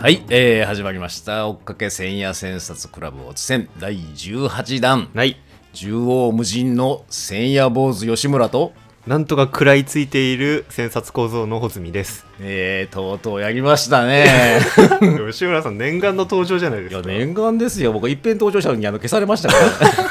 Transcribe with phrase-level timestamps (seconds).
[0.00, 1.46] はい、えー、始まりました。
[1.46, 5.36] 追っかけ千夜千冊クラブオツ戦第18弾はい。
[5.74, 8.72] 縦横無尽の千夜坊主吉村と。
[9.06, 12.24] なんとか食らいついている千冊構造の穂積です。
[12.40, 14.60] えー、とうとうやりましたね。
[15.30, 17.06] 吉村さん念願の登場じゃないですか。
[17.06, 17.92] いや念願ですよ。
[17.92, 19.54] 僕一遍登場したのにあの消されましたか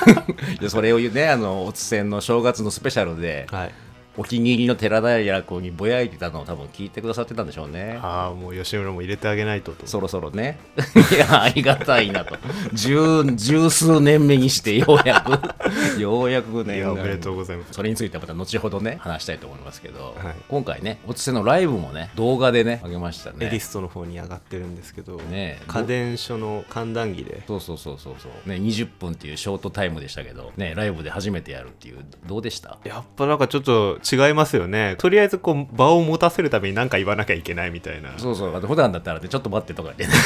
[0.06, 0.22] ら。
[0.62, 3.48] いやそれを言うねあのオツ戦の正月のスペシャルで。
[3.50, 3.72] はい
[4.20, 10.60] お気に入りの寺田屋公にぼやいてたのを多分聞いてくださってたんでしょうねああもう吉村も入れてあげないととそろそろね。
[11.16, 12.36] いや、ありがたいなと。
[12.74, 15.40] 十、十数年目にして、ようやく、
[16.02, 16.78] ようやくね。
[16.78, 23.46] いやおめでとうございますそれについてはまた後ほどね、話したいと思いますけど、はい今回ね、おつせのライブもね、動画でね、あげましたね。
[23.48, 28.50] エリストの方に上がってるんですけど、ね家電所の寒暖着でそうそうそうそうそう。
[28.50, 32.80] ね、20分っていうショートタイムでしたけど、ね、ライブで初めてやるっていう、どうでした？
[32.84, 34.96] やっぱなんかちょっと違いますよね。
[34.98, 38.18] とりあえずこう場を持たせるために何か言わなきゃいけないみたいな。
[38.18, 40.18] そうそう、あと普段だったらね、ちょっと待ってとか言って、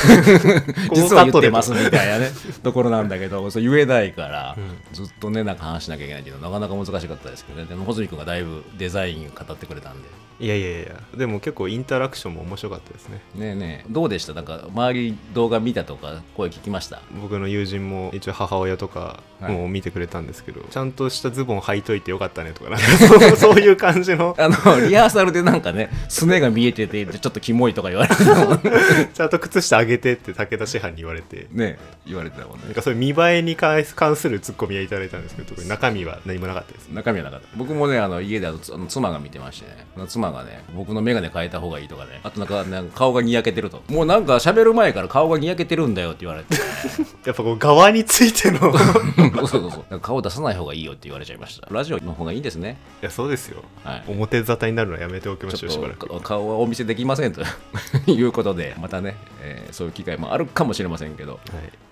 [0.96, 2.32] 実は言ってますみたいなね、
[2.64, 4.58] ところなんだけど、そう言えないから、
[4.94, 13.22] ずっとね、なんか話しなきゃいけないっていうのはなかなか難しかったですけどね、でも、穂積君がだいぶデザイン語ってくれたんで、いやいやいやでも結構インタラクションも面白かったですね。
[13.36, 14.34] ねえねえ、どうでした？
[14.34, 17.02] なんか、周り動画見たとか、声聞きました？
[17.22, 22.86] 僕の友人も一応母親とかも見てくれたんですけど、ちゃんとしたズボン履いといてよかったねとかなんか
[23.38, 24.36] そういう感じの。
[24.38, 24.56] あの、
[24.90, 29.10] リハーサルでなんかね、すねが見えてて、ちょっとキモいとか言われてたもんね。
[29.14, 31.48] ちゃんと靴下上げてって武田師範に言われて。
[31.52, 32.66] ね言われてたもんね。
[32.66, 33.84] なんかそういう見栄えに関
[34.16, 36.90] するツッコミはいただいたんですけど特に中身は何もなかったです。
[36.90, 37.48] 中身はなかった。
[37.56, 39.86] 僕もねあの家であの妻が見てましてね。
[39.96, 42.22] あの妻がね僕の眼鏡変えた方がいいとかね。
[42.24, 43.84] あとなんかなんか顔がにやけてると。
[43.90, 46.56] もうなんか喋る前から顔がにやけてるんだよって言われて。
[47.26, 48.58] やっぱこう側についての。
[48.70, 49.86] いそうそうそう。
[49.90, 51.68] なんか顔出さない方がいいよって言われちゃいました。
[51.70, 52.78] ラジオの方がいいんですね。
[53.02, 53.64] やそうですよ。
[53.84, 54.04] はい。
[54.08, 56.06] 表沙汰になるのはやめておきましょうしちょばらく。
[56.06, 57.42] っと顔はお見せできませんと。
[58.08, 61.42] いうことでまたね、えーそういう機会もあるかもしれませんけどはい。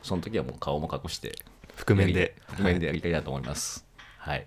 [0.04, 1.34] その時はもう顔も隠して
[1.76, 2.36] 覆面で。
[2.56, 3.86] 覆面でやりたいなと思います。
[4.18, 4.46] はい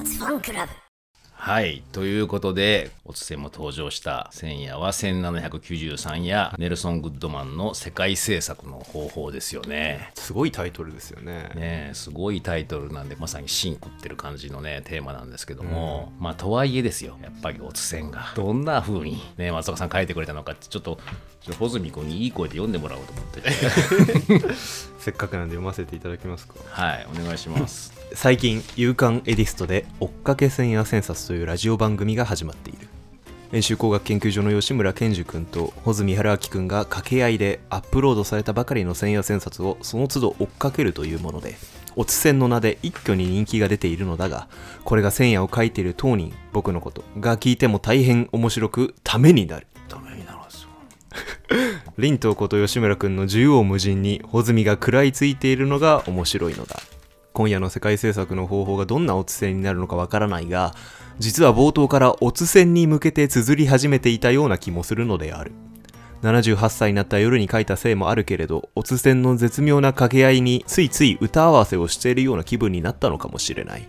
[0.00, 0.72] ファンクラブ
[1.34, 1.82] はい。
[1.92, 10.10] ということで、おつせも登場した千夜は1793やネルソン・グッドマンの世界制作の方法ですよね。
[10.14, 20.98] すごいタイトルですよねねえすごいタイトルなんで、まさに芯食ってる感じのね、テーマなんですけども、まあ、とはいえですよ、やっぱりおつせんが、どんな風に、ね、松岡さん書いてくれたのかって、ちょっと、
[21.40, 24.54] ちょっと穂積君にいい声で読んでもらおうと思って。
[25.00, 27.99] せっかくなんで読ませていただけますかはい、お願いします。
[28.14, 32.88] 最近「夕刊エディスト」で「追っかけ千夜千冊」というラジオ番組が始まっている。
[33.52, 41.56] 練習工学研究所の吉村健二君と穂積春明君が掛け合いでアップロードされたばかりの千夜千冊をその都度追っかけるというもので
[41.96, 44.48] おつせんの名で一挙に人気が出ているのだが
[44.84, 49.66] これが千夜を書いている当人僕のことが聞いても大変面白くためになる。
[49.88, 50.68] ダメになるんですよ。
[51.98, 56.80] 凛とこと吉村君の縦横無尽に穂積が食らいついているのが面白いのだ
[57.32, 60.74] 今夜の世界制作の方法がどんなおつせんになるのかわからないが
[61.18, 65.52] 実は冒頭からおつせんに向けて綴り始めていたような気もするのである。
[66.22, 73.88] 78歳になった夜に書いたせいもあるけれどおつせんの絶妙な掛け合いについつい歌合わせをしているような気分になったのかもしれない。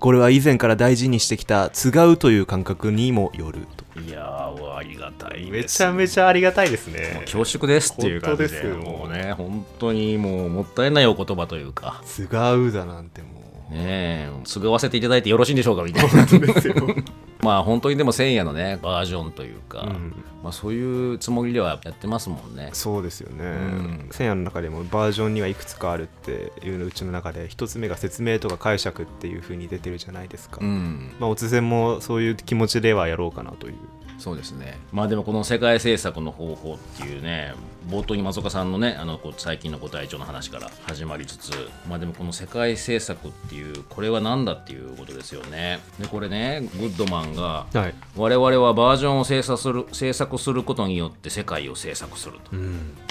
[0.00, 4.00] これは以前から大事にしてきた「つがう」という感覚にもよると。
[4.00, 5.76] いやー、ありがたいめです。
[5.76, 7.22] ちゃめちゃありがたいですね。
[7.22, 8.62] 恐縮ですっていう感じで。
[8.64, 12.02] もうね本当にもうもったいないお言葉というか。
[12.04, 13.38] つがうだなんてもう。
[13.70, 16.24] ねえ継がわせていただいてよろしいんでしょうかみたいな。
[16.24, 16.74] ですよ。
[17.42, 20.14] まあ本当にでも千夜のねバージョンというか、ん。
[20.42, 22.70] まあ、そういうつもりではやってますもんね。
[22.72, 24.08] そうですよね、ん。
[24.10, 31.12] 千夜の中でもバージョンにはいくつかあるっていうのうちの中で一つ目が説明とか解釈っていう風に出てるじゃないですか、うん。
[31.18, 33.74] まあおつぜんもそういう気持ちではやろうかなという
[34.18, 34.78] そうですね。
[34.92, 37.54] まあでもこの世界制作の方法っていうね
[37.88, 41.52] 冒頭に松岡さんのねあのこう最近のご体調の話から始まりつつ
[41.88, 45.78] まあでもこの世界制作っていうこれは何だっていうことですよね。
[45.98, 47.94] でこれねグッドマンがはい。
[48.16, 52.50] 我々はバージョンを制作する制作することによって世界を制作すると、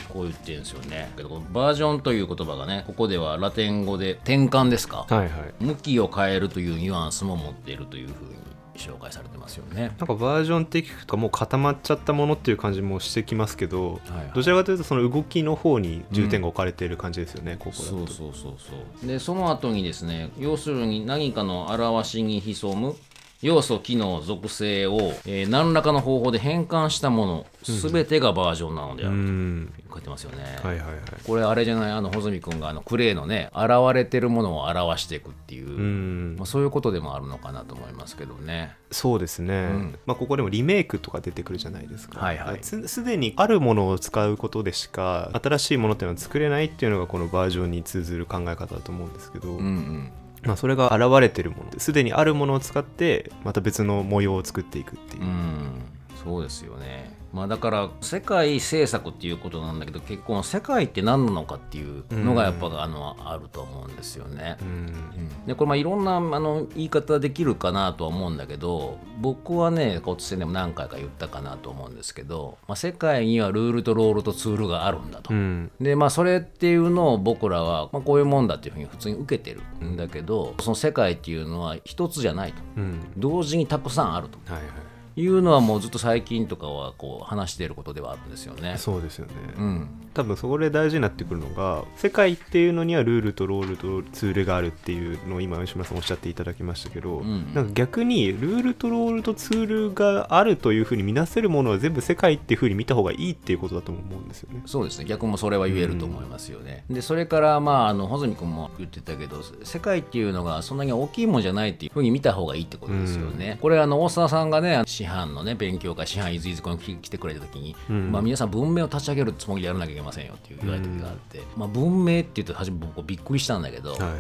[0.10, 1.12] こう言ってるんですよね。
[1.16, 5.30] けどこのバージョンという言葉がねここではラテン語で転換ですか、はいはい。
[5.64, 8.36] 向きを変えるというニュアンスも持っているというふうに
[8.78, 9.96] 紹介されてますよね。
[9.98, 17.84] なんかバージョンって聞くともう固まっちゃったものっていう感じもしてきますけど、はいどちらかというとその動きの方に重点が置かれている感じですよね、ここだと。
[17.84, 19.08] そうそうそうそう。
[19.08, 22.96] でその後にですね要するに何かの表しに潜む
[23.42, 29.74] 要素機能属性を、えー何らかの方法で変換したもの全てがバージョンなのであうるん。
[29.88, 30.98] と書いてますよね、はいはいはい。
[31.26, 31.92] これあれじゃない？
[31.92, 36.36] あの穂積君があのクレイのね現れてるものを表していくっていう、うん。
[36.38, 38.76] まあ、そういうことでもあるのかなと思いますけどね。
[38.92, 40.00] そうですね、ん。
[40.06, 42.20] まあ、ここでもリメイクとか出てくるじゃないですか。
[42.20, 42.62] はいはい。
[42.62, 50.12] つすでにあるものを使うことでしか新しいものっていうのは作れないっていうのがこのバージョンに通ずる考え方だと思うんですけど、うんうん
[50.48, 55.82] まあ、それが現れてるものですでにあるものを使ってまた別の模様を作っていくっていう、うん
[56.24, 57.17] そうですよね。
[57.34, 64.58] まあだから世界制作っていうことなんだけど結構世界って何なのかっていうのがやっぱあのあると思うんですよね。
[64.62, 65.46] うん。
[65.46, 75.34] でこれまあいろんなあの言い方できるかなとは思うんだけど僕はねこっちでも何回か言ったかなと思うんですけど、まあ、世界にはルールとロールとツールがあるんだと。
[75.34, 75.72] うん。
[75.80, 79.62] でまあそれっていうのを僕らは、まあ、こういうもんだっていうふうに普通に受けてる。
[79.86, 79.98] ん。
[79.98, 82.62] だけどその世界っていうのは一つじゃないと。
[82.78, 83.00] うん。
[83.18, 84.40] 同時にたくさんあると。
[84.52, 84.87] はいはい
[85.18, 88.76] いうのはもうずっと最近とかはこう話していることではあるんですよね。
[88.78, 104.64] そうですよね、うん、多分それ大事になってくるのが世界っていうのにはルールとロールとツールがあるっていうのを今吉村さんおっしゃっていただきましたけど、んなんか逆にルールとロールとツールがあるというふうに見なせるものは全部世界っていうふうに見た方がいいっていうことだと思うんですよね。
[104.66, 106.84] そうですね逆もそれは言えると思いますよね。
[106.90, 113.60] でそれからまああの穂積君も言ってたけど世界っていうのがそんなに大きいもんじゃないっていうふうに見た方がいいってことですよね。
[113.62, 124.12] これあの大沢さんがね師範のね勉強会師範いずいずこに来てくれた時に、んまあ、皆さん文明を立ち上げるつもりでやらなきゃいけませんよっていう言われた時があって、まあ、文明って言うと初め僕びっくりしたんだけど、はいはい。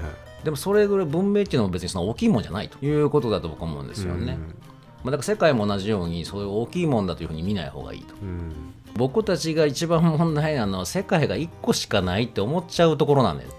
[0.43, 4.37] でもそれぐらい文明っていうのは別にその大きいもんじゃないということだと僕は思うんですよね。
[5.03, 8.13] まあ、だから世界も同じようにそういう大きいもんだというふうに見ない方がいいと。
[8.21, 8.51] うん。
[8.95, 13.49] 僕たちが一番問題なのは世界が1個しかないって思っちゃうところなんだよ、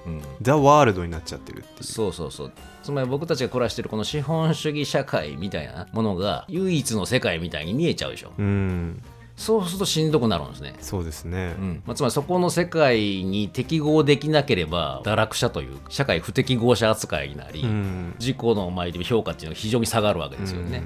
[0.42, 2.52] ザ・ワールドになっちゃってるってそうそうそう。
[2.82, 8.32] つまり僕たちが暮らしてるこの資本主義社会みたいなものが唯一の世界みたいに見えちゃうでしょ。
[8.36, 9.02] うん
[9.38, 10.74] そうするとしんどくなるんですね。
[10.80, 11.82] そうですね、うん。
[11.86, 18.14] まあ、つまりそこの世界に適合できなければ堕落者という社会不適合者扱いになり、うん。
[18.18, 20.82] 自己の前で評価っていうのが非常に下がるわけですよね、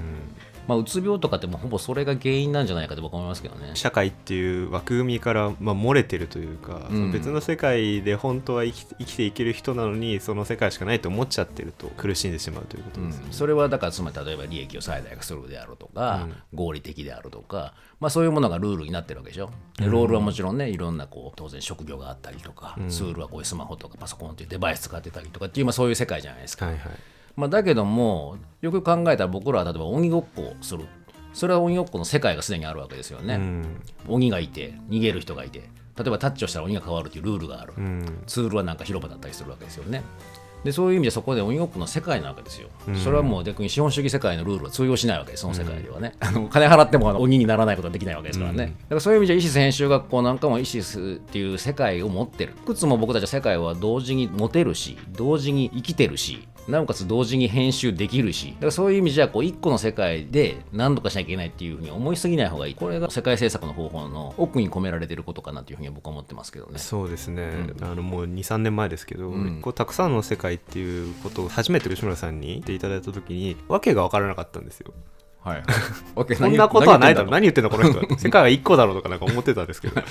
[0.67, 3.71] まあ、うつ病とかってもうほぼそれが原因なんじゃないかと僕は思いますけどね。
[3.73, 7.11] 社会っていう枠組みから、まあ、漏れてるというか、うん。
[7.11, 13.33] 別の世界で本当は生き生きていける人なのにその世界しかないと思っちゃってると苦しんでしまうということです、うん。
[13.33, 19.49] それはだからつまり例えば利益を最大化するであるとか、合理的であるとか、まあ、そういうものがルールになってるわけでしょ。
[19.77, 26.91] でロールはもちろんねいろんなこう当然職業があったりとか、ツールはこういうスマホとかパソコンっていうデバイス使ってたりとかっていう、まあ、そういう世界じゃないですか、はいはい
[27.35, 30.85] まあ、だけどもよく考えたら僕らは例えば鬼ごっこをする
[31.33, 35.59] それは鬼ごっこの世界がすでにあるわけですよね、うん鬼がいて逃げる人がいて
[35.97, 40.03] 例えばタッチをしたら鬼が変わるというルールがある、うんツールはなんか広場だったりするわけですよね。
[40.63, 42.69] でそういう意味でそこで鬼ごっこの世界なわけですよ。
[43.03, 46.13] それはもう逆に資本主義世界のルールは通用しないわけです、その世界ではね。
[46.21, 48.75] あの金払ってもあの鬼にならないことはできないわけですからね。
[48.83, 50.83] だからそういう意味じゃ、医師専修学校なんかも医師っ
[51.19, 52.53] ていう世界を持ってる。
[52.53, 62.75] いくつも僕たちは世界は同時に持てるし、同時に生きてるし、なおかつ同時に編集できるし、だからそういう意味じゃ、こう一個の世界で何とかしなきゃいけないっていうふうに思いすぎない方がいい。
[62.75, 66.79] これが世界政策の方法の奥に込められてることかなというふうには僕は思ってますけどね。
[66.79, 67.49] そうですね、
[67.81, 74.93] あのもう23年前ですけど、んこうたくさんの世界っていうことを初めて吉村さんに言っていただいた時に訳が分からなかったんですよ
[75.43, 75.63] はい。
[76.15, 78.05] こんなことはないだろ何何言ってんだこの人は。
[78.17, 80.01] 世界は1個だろうとかなんか思ってたんですけど、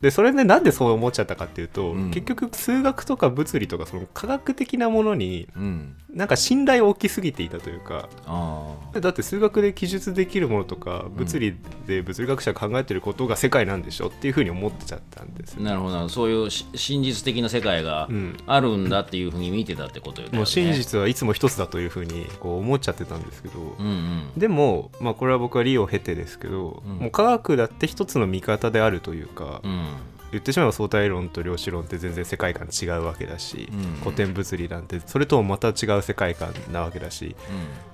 [0.00, 2.10] でそれでなんでそう思っちゃったかっていうと、うん。
[2.10, 5.96] 結局数学とか物理とかその科学的なものにうん。
[6.12, 8.08] なんか信頼を置きすぎていたというか。
[8.26, 11.56] あだって数学で記述できるものとか物理
[11.86, 15.56] で物理学者が考えてることが世界なんでしょっていうふうに思ってちゃったんです。
[15.56, 16.08] なるほど。
[16.08, 18.36] そういうし真実的な世界がうん。
[18.46, 20.36] あるんだっていうふうに見てたってことよね。
[20.36, 24.30] もう真実はいつも一つだというふうにこう思っちゃってたんですけど、うんうん。
[24.36, 29.86] でも、まあ、これは僕は理を経てですけど、うんもう科学だって一つの見方であるというか、うん。
[30.34, 37.36] 言ってしまえば相対論と量子論って全然世界観違うわけだし、うん古典物理なんてそれともまた違う世界観なわけだし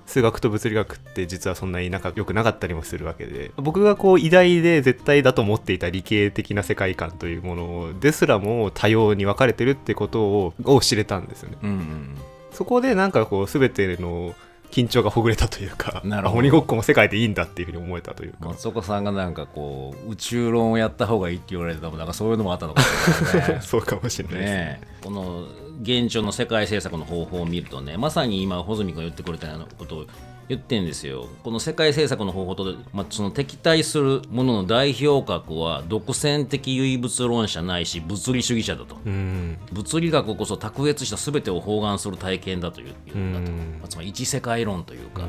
[0.06, 11.58] 数学と物理学って実はそんなに仲良くなかったりもするわけで僕がこう偉大で絶対だと思っていた理系的な世界観というものですらも多様に分かれてるってことをを知れたんですよね。
[11.62, 11.70] うん。
[11.70, 12.16] うん。
[12.52, 14.34] そこでなんかこう全ての
[14.70, 16.36] 緊張がほぐれたというかなるほど。
[16.36, 23.60] あ鬼ごっこも世界でいいんだっていうふうに思えたというか、松岡さんがなんかこう宇宙論をやった方がいいって言われてたもんなんかそういうのもあったのかもしれないね。
[23.62, 24.50] そうかもしれないです。
[24.50, 24.86] ねねえ。
[25.04, 25.44] この
[25.82, 30.06] 現状の世界政策の方法を見るとねまさに今穂積君が言ってくれたようなことを
[30.50, 31.28] 言ってんですよ。
[31.44, 39.58] この世界政策の方法と、まあ、その敵対するものの代表格は独占的唯物論者ないし物理主義者だと、うん。
[39.72, 43.58] 物理学こそ卓越した全てを包含する体験だというんだと、うん。
[43.78, 45.22] まあつまり一世界論というか、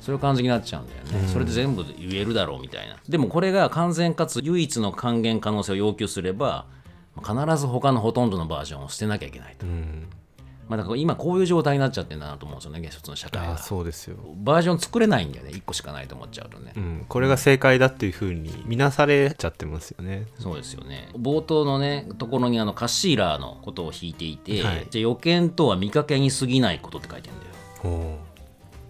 [0.00, 2.96] そういう感じになっちゃうんだよね、それで全部言えるだろうみたいな。
[3.06, 6.64] でもこれが完全かつ唯一の還元可能性を要求すれば
[7.18, 10.08] 必ず他のほとんどのバージョンを捨てなきゃいけないと、うん
[10.68, 13.50] まあ、だから今こういう状態になっちゃってるんだなと思うんですよね現実の社会が。
[13.50, 20.26] ああそうですよ、バージョン作れないんだよね1個しかないと思っちゃうとね、うん、これが正解だっていうふうに見なされちゃってますよね。
[20.38, 21.08] そうですよね。
[21.14, 24.86] 冒頭のねところにあのカッシーラーのことを引いていて、はい。
[24.90, 27.52] じゃあ予見とは見かけに過ぎないことって書いてるんだよ。
[27.82, 28.18] ほ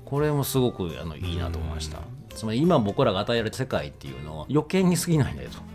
[0.04, 1.98] これもすごくあのいいなと思いました。
[2.34, 5.73] つまり今僕らが与えられた世界っていうのは予見に過ぎないんだよと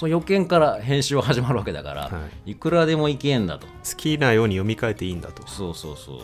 [0.00, 2.10] その予見から編集は始まるわけだから、、は
[2.46, 2.54] い。
[2.54, 3.66] くらでもいけんだと。
[3.66, 5.46] う好きなように読み替えていいんだと。
[5.46, 6.20] そうそうそう。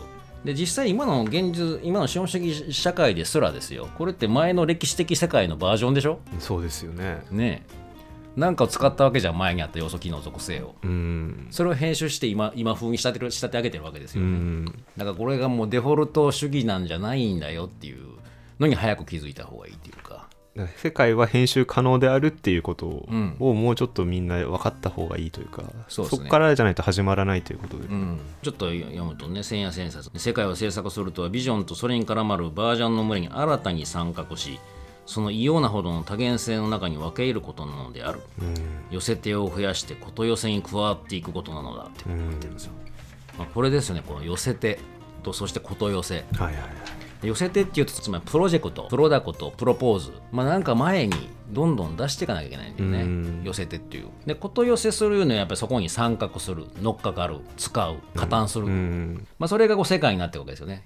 [0.47, 3.91] で実際今の現実今の資本主義社会ですらですよ。
[3.99, 6.21] これって前の歴史的世界のバージョンでしょ？
[6.39, 7.23] そうですよね。
[7.31, 7.67] ね。
[7.69, 10.75] えなんかを使ったわけじゃん前にあった要素機能属性を。
[10.83, 11.49] うん。
[11.51, 14.65] それを編集して今今風に仕立てる仕立て上げてるわけですうよね、ん。
[14.97, 18.07] だからこれがもうデフォルト主義なんじゃないんだよっていう
[18.59, 19.97] のに早く気づいた方がいいっていう。
[19.97, 20.06] か
[20.77, 23.37] 世界は編集可能であるっていうことを,、うん。
[23.39, 26.25] もうちょっとみんな分かった方がいいというかそうですね。
[26.25, 34.59] こからじゃないと始まらないということで、うん、ちょっと読むとね千夜千冊世界を制作するとはビジョンとそれに絡まるバージョンの群れに新たに参画し
[35.05, 38.19] その異様なほどの多元性の中に分け入ることなのである、
[38.91, 42.73] 寄せ手を増やしてこと寄せに加わっていくことなのだって言ってるんですよ、
[43.39, 44.81] まあ、これですよねこの寄せ手
[45.23, 46.15] とそしてこと寄せ。
[46.15, 50.13] はいはいはい寄せてっていうとつまりプロジェクトプロダクトプロポーズ。
[50.33, 53.43] まあなんか前にどんどん出していかなきゃいけないんだよね、うん。
[53.45, 54.07] 寄せてっていう。
[54.27, 59.27] でこと寄せするのはやっぱりそこに参画する乗っかかる使う加担する、うん。
[59.39, 60.83] まあ、それがこう世界になっていくわけですよね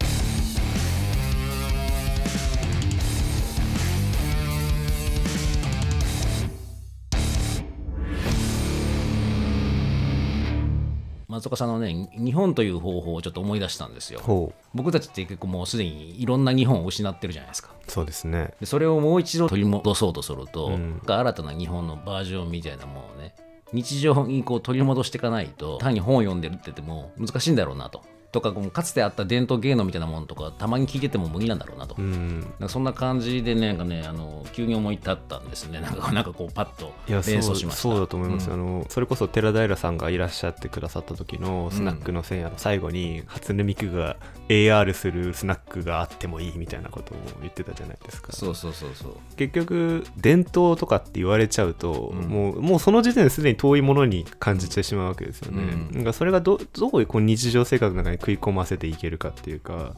[11.40, 14.20] 松岡さんのね日本という方法をちょっと思い出したんですよ。
[14.20, 17.70] ほ僕たちって結構もうすでにいろんな日本を失ってるじゃないですか。
[17.86, 18.52] うそうですね。
[18.60, 21.00] でそれをもう一度取り戻そうとすると、うん。
[21.06, 23.34] 新たな日本のバージョンみたいなものをね
[23.72, 32.40] 日常にこう取り戻していかないと単に本を読んでるって言っても難しいんだろうなととかかつてあった伝統芸能みたいなものとかたまに聞いてても無理なんだろうなと、うん。
[32.40, 37.80] なんかそんな感じでねなんかねあの急に思い立ったんですねなんかなんかこうパッと連想しました。
[37.82, 38.54] そうだと思います、うん。
[38.54, 44.16] あのそれこそ寺平さんがいらっしゃってくださった時のスナックの千夜の最後に、初音ミクが
[44.50, 48.32] AR するスナックがあってもいいみたいなことを言ってたじゃないですか。
[48.32, 49.12] そうそうそうそう。
[49.36, 52.28] 結局伝統とかって言われちゃうと、うん。
[52.28, 55.94] もうもうその時点ですでに遠いものに感じてしまうわけですよね、うん。
[55.94, 59.80] なんかそれがどどういうこう日常生活の中に食い込ませていけるかっていうかうん。
[59.80, 59.94] なん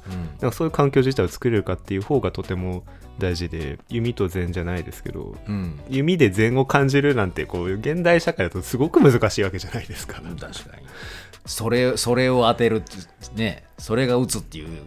[0.50, 2.85] かそういう環境自体を作れるかっていう方がとても
[3.18, 5.80] 大事で弓と禅じゃないですけどうん。
[5.88, 10.21] 弓で禅を感じるなんてこう現代社会だとすごく難しいわけじゃないですか。
[10.21, 10.82] 確かに
[11.44, 12.96] それそれを当てるって
[13.34, 14.82] ねそれが打つっていう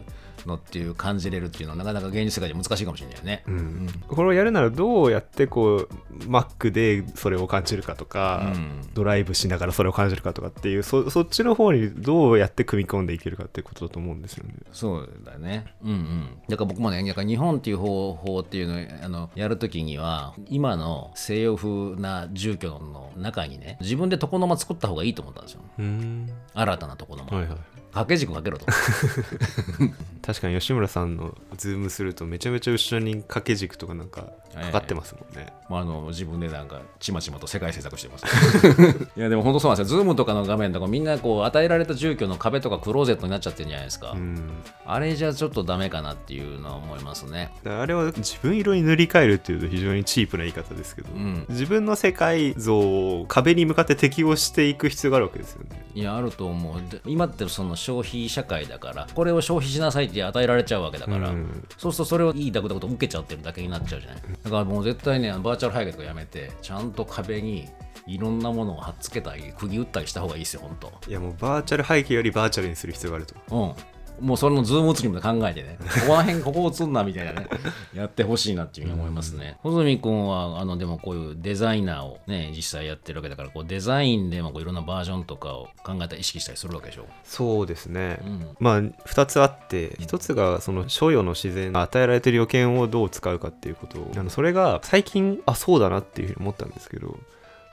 [0.46, 5.90] のっていう感じれるっていうのはなかなか現実世界で難しいかもしれないよね、うんこれをやるならどうやってこう
[6.26, 14.54] Mac でそれを感じるかとか、うんドライブしながらそれを感じるかとかっていうそそっちの方にどうやって組み込んでいけるかっていうことだと思うんですよね。
[14.72, 15.66] そうだよね。
[15.84, 16.30] うんうん。
[16.48, 25.62] だから僕もね、か日本っていう方法っていうのをあのやるときには、今の西洋風な住居の中にね、自分で床の間作った方がいいと思ったんですよ。
[25.80, 27.38] うん新たな床の間。
[27.38, 27.58] はいはい
[27.96, 28.66] 掛け軸かけろと。
[30.22, 34.34] 確かに吉村さんのズームするとめちゃめちゃ後ろに掛け軸とかなんか
[34.64, 35.54] かかってますもんね。
[35.70, 38.26] まあ、あの自分でなんかちまちまと世界制作してます。
[39.18, 39.98] いやでも本当そうなんですよ。
[39.98, 44.12] ズームとかの画面とかみんなこう与えられた住居の壁とかクローゼットになっちゃってるんじゃないですか。
[44.12, 44.50] うん
[44.86, 47.52] あれじゃちょっとダメかなっていうのは思いますね。
[47.66, 55.86] あれは自分色に塗り替えるっていうと非常にチープな言い方ですけど、うん自分の世界像を壁に向かって適応していく必要があるわけですよね。
[55.96, 67.68] いやあると思うで今ってその消費社会だからこれを消費しなさいって与えられちゃうわけだから、うんそうするとそれをいいダクダクと受けちゃってるだけになっちゃうじゃないだからもう絶対ねバーチャル背景とかやめてちゃんと壁に
[68.06, 73.36] いろんなものを貼っつけたり釘打ったりした方がいいですよ本当いやもうバーチャル背景よりバーチャルにする必要があると。
[73.52, 77.48] うんもうそれのズーム映りも考えてね、ここら辺、ここ映んなみたいなね、
[77.94, 79.58] やってほしいなっていうふうに思いますね。
[79.64, 87.06] 穂積君は、あの、でもこういうデザイナーをね、実際やってるわけだから、こうデザインでもこういろんなバージョンとかを考えたり意識したりするわけでしょ？
[87.24, 88.20] そうですね。
[88.26, 88.48] うん。
[88.60, 97.18] まあ2つあって1つがその所与の自然が与えられてる予見をどう使うかっていうことあのそれが最近あそうだなっていうふうに思ったんですけど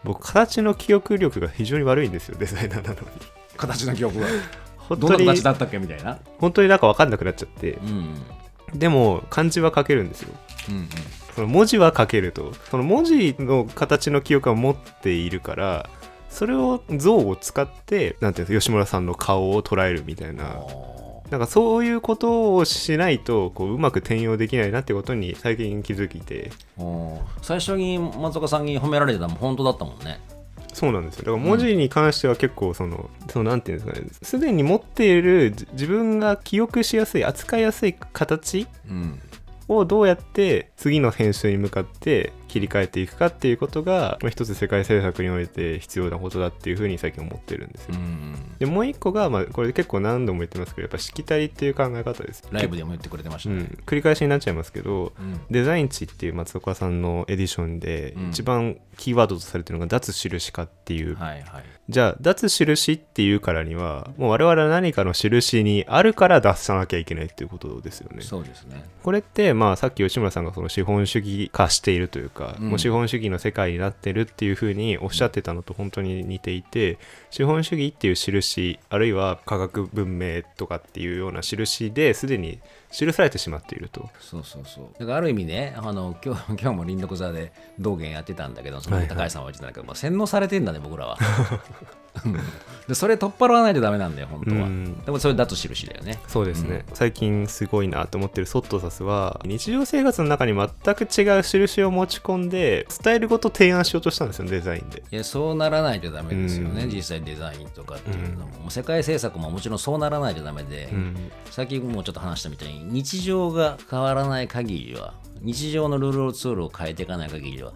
[0.05, 3.07] 僕形の記憶力が非常に悪いんですよデザイナーなのに
[3.57, 4.27] 形の記憶は。
[4.89, 6.19] 本当にどんな形だったっけみたいな。
[6.39, 7.73] 本当になんか分かんなくなっちゃって。
[7.73, 8.15] うん。
[8.75, 10.35] でも漢字は書けるんですよ。
[10.71, 10.89] うんうん。
[11.35, 12.53] その文字は書けると。
[12.71, 15.89] その文字の形の記憶は持っているから
[16.29, 20.57] それを像を使ってなんていうんですか吉村さんの顔を捉えるみたいな。
[21.31, 26.53] なんかそういうことをしないとこううまく転用できないなってことに最近気づいて。
[27.41, 30.21] 最初に松岡さんに褒められてたのも本当だったもんね
[30.73, 31.25] そうなんですよ。
[31.25, 39.21] だから文字に関しては結構その、そのなんていうんですかねすでに持っているじ自分が記憶しやすい扱いやすい形うん。
[39.69, 48.35] をどうやって次の編集に向かって切り替えていくかっていうことがまあ一つ世界制作において必要なことだっていうふうに最近思ってるんですよ、うん。
[48.59, 52.45] でもう一個が、まあ、これ結構何度も言ってますけどやっぱしきたりっていう考え方です。
[52.51, 55.41] ライブでも言ってくれてましたね、うん、繰り返しになっちゃいますけど、うん。
[55.51, 58.29] デザイン値っていう松岡さんのエディションでうん。
[58.29, 61.65] 一番キーワードとされてるのが脱印化っていう、はいはい。
[61.89, 68.23] じゃあ脱印っていうからにはもう我々は何かの印にあるから出さなきゃいけないっていうことですよね。
[68.23, 68.85] そうですね。
[69.03, 72.69] これってまあさっき吉村さんがその資本主義化しているというか、うん。
[72.71, 76.99] もう資本主義の世界になってるっていうふうにおっしゃってたのと本当に似ていて
[77.31, 82.61] 資本主義っていう印あるいは科学文明とかっていうような印ですでに
[82.93, 84.09] 記されてしまっていると。
[84.21, 84.85] そうそうそう。
[84.99, 89.17] だからある意味ねあの今日 今日も林読座で道元やってたんだけどそのはいはい。
[89.17, 91.19] 高橋さんは言ってたんだけど、まあ、洗脳されてんだね僕らは。
[92.27, 92.33] うん。
[92.89, 95.05] でそれ取っ払わないとダメなんだよ本当は、うん。
[95.05, 96.19] でもそれだと印だよね。
[96.29, 105.03] そうですね、最近すごいなと思ってるソットサスは日常生活の中に全く違う印を持ち込んでスタイルごと提案しようとしたんですよデザインで。
[105.11, 106.91] いやそうならないとダメですよね、うん。
[106.91, 111.17] 実際デザインとかっていうのも,、世界制作ももちろんそうならないとダメで、うん。
[111.51, 117.73] さっきもちょっと話したみたいに日常が変わらない限りは日常のルールツールを変えていかない限りは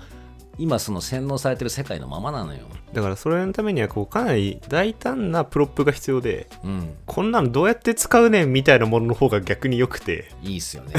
[0.59, 2.61] 今その洗脳されてる世界のままなのよ、
[2.95, 10.33] だからそれのためにはこうかなり大胆なプロップが必要でうん、こんなのどうやって使うねんみたいなものの方が逆に良くて。
[10.43, 10.95] いいっすよね。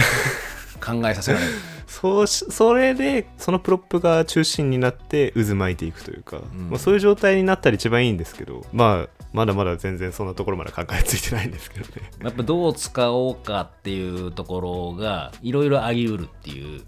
[0.79, 1.51] 考えさせられる。
[1.87, 6.69] そうしそれでそのプロップが中心になって渦巻いていくというか、ん。
[6.69, 12.09] まあ、そういう状態になったら一番いいんですけどまあまだまだ全然そんなところまで考えついてないんですけどね。
[12.23, 16.81] やっぱどう使おうかっていうところがいろいろあり得るっていう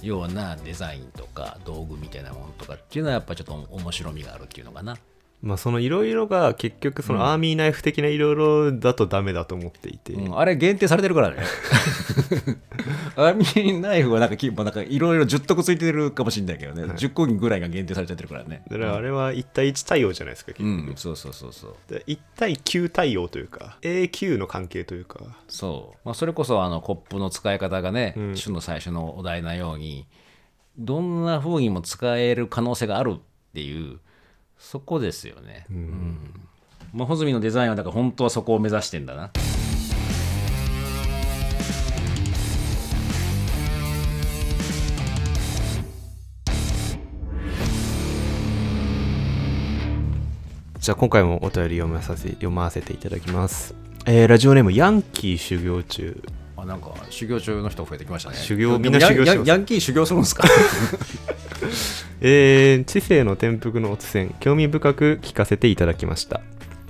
[0.00, 4.96] ようなデザインとか道具みたいなものとかっていうのはやっぱちょっと面白みがあるっていうのかな。
[5.42, 11.36] まあそのいろいろが結局そのアーミーナイフ的ないろいろだとダメだと思っていて、うん、あれ限定されてるからね。
[13.16, 18.62] アーミーナイフはなんかき、まあ、なんかいろいろ10得ついてるかもしれないけどね、10個ぐらいが限定されちゃってるからね。
[18.70, 21.74] だからあれは1対1対応じゃないですか結局、うん、そうそうそうそう。
[21.88, 25.20] で1対9対応というか AQ の関係というか。
[25.48, 25.98] そう。
[26.04, 28.36] まあ、それこそあのコップの使い方がね、うん。
[28.36, 30.06] 主の最初のお題なように、
[30.78, 33.20] どんな風にも使える可能性があるっ
[33.54, 33.98] ていう、
[34.60, 35.64] そこですよね。
[35.70, 36.18] うん。
[36.92, 39.30] まあ、穂積のデザインはだから本当はそこを目指してんだな。
[50.78, 53.74] じゃあ今回もお便り読まさせ読ませていただきます、
[54.06, 56.22] えーラジオネームヤンキー修行中
[56.56, 58.36] あなんか修行中の人増えてきましたね。
[58.36, 60.44] 修行みんな修行してますヤンキー修行するんですか？
[62.20, 66.40] えー知性の転覆のおつ線興味深く聞かせていただきました。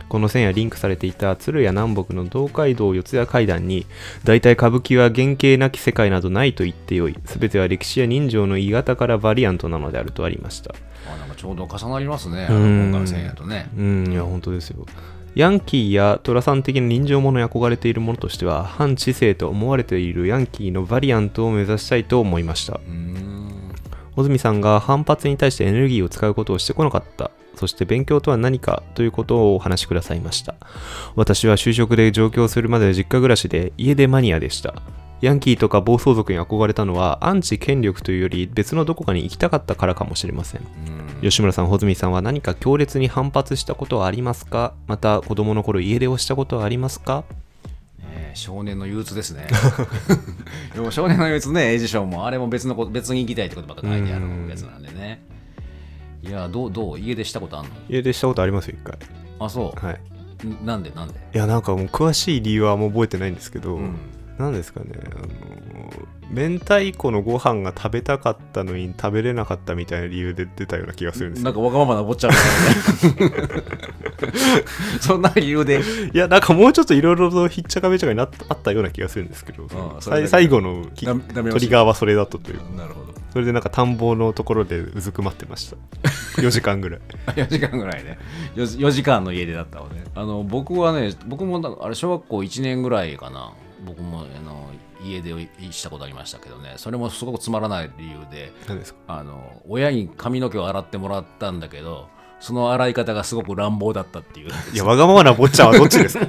[0.08, 3.86] この線やリンクされていた鶴屋南北の東海道四谷階段に
[4.24, 7.16] 大体歌舞伎は原型なき世界などないと言ってよい。
[7.24, 10.74] 全ては歴史や人情の鋳型からバリアントなのであるとありました。
[11.06, 12.58] あなんかちょうど重なりますね、今
[12.90, 13.68] 回の線やとね。
[13.78, 14.84] うんいや本当ですよ。
[15.36, 22.74] ヤンキーや寅さん的な人情者に憧れているものとしては反知性と思われているヤンキーのバリアントを目指したいと思いました。
[22.74, 23.39] うーん
[24.20, 27.30] 穂積さんが反発に対してエネルギーを使うことをしてこなかった。
[27.56, 30.54] そして勉強とは何かということをお話しくださいました。
[31.14, 34.74] 私は就職で上京するまで実家暮らしで家出マニアでした。
[35.20, 40.62] ヤンキーとか暴走族に憧れたのはアンチ権力というより別のどこかに行きたかったからかもしれません。
[41.20, 44.72] 吉村さん、穂積さんは何か強烈に反発したことはありますか？
[44.86, 47.24] また子供の頃家出をしたことはありますか？
[48.34, 49.46] 少年の憂鬱ですね。
[50.74, 55.22] でも少年の憂鬱ね、エジションも、あれも別のこと別に行きたいってことばっか書いてあるやつなんでね。
[56.22, 56.98] いや、どう、どう？
[56.98, 57.70] 家出したことあんの？
[57.88, 58.98] 家出したことありますよ、一回。
[59.38, 60.00] あ、そはい。
[60.44, 60.46] う。
[60.46, 61.14] んなんで、なんで？
[61.34, 63.96] いや、なんかもう詳しい理由はもう覚えてないんですけど、うん
[64.38, 65.26] なんですかね、あの、
[66.30, 71.44] 明太子のご飯が食べたかったのに食べれなかったみたいな理由で出たような気がするんですよ。
[71.44, 73.48] なんかわがままな坊ちゃんみたいな
[75.00, 75.80] そんな理由で。
[76.14, 79.66] いや、なんかもうちょっといろいろとひっちゃかめちゃかになったあったような気がするんですけど、
[80.00, 82.76] 最後のトリガーはそれだったという。
[82.76, 83.10] なるほど。
[83.32, 85.76] それでなんか田んぼのところでうずくまってました。
[86.42, 87.00] 4時間ぐらい。
[87.26, 88.18] 4時間ぐらいね
[88.56, 93.52] 4, 4時間の家出だったわねあの僕はね僕もだあれ小学校1年ぐらいかな
[93.84, 94.68] 僕もあの
[95.04, 95.38] 家出を
[95.70, 96.74] したことありましたけどね。
[96.76, 98.52] それもすごくつまらない理由で
[99.06, 102.08] あの親に髪の毛を洗ってもらったんだけど
[102.40, 104.50] その洗い方がすごく乱暴だったっていう。
[104.72, 106.26] いやわがままな坊ちゃんはどっちですか？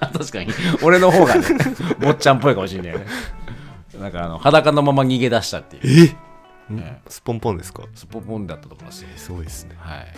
[0.00, 0.52] あ 確かに。
[0.82, 1.44] 俺の方がね
[2.00, 3.06] 坊ちゃんっぽいかもしれないね。
[4.00, 6.16] なんかあの裸のまま逃げ出したっていう。
[6.70, 6.72] え？
[6.74, 7.82] んスポンポンですか？
[7.94, 9.08] スポポンだったと思いますよ。
[9.16, 9.76] すごいですね。
[9.78, 10.14] はい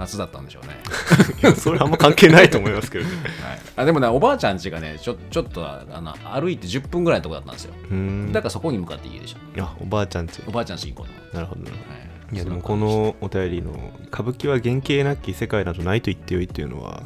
[0.00, 0.76] 夏だったんでしょうね、
[1.56, 3.10] それあんま関係ないと思いますけどね。
[3.42, 7.74] はい、あでもねおばあちゃん家がねちょちょっとあの歩いて10分ぐらいのとこだったんですよ。
[7.90, 8.32] うーん。
[8.32, 12.36] だからそこに向かって家でしょあおばあちゃんちおばあちゃん家行こうなるほどなるほどと、はい。
[12.36, 17.02] いやでもこのお便りの「歌舞伎は原型なき世界などないと言ってよい」っていうのは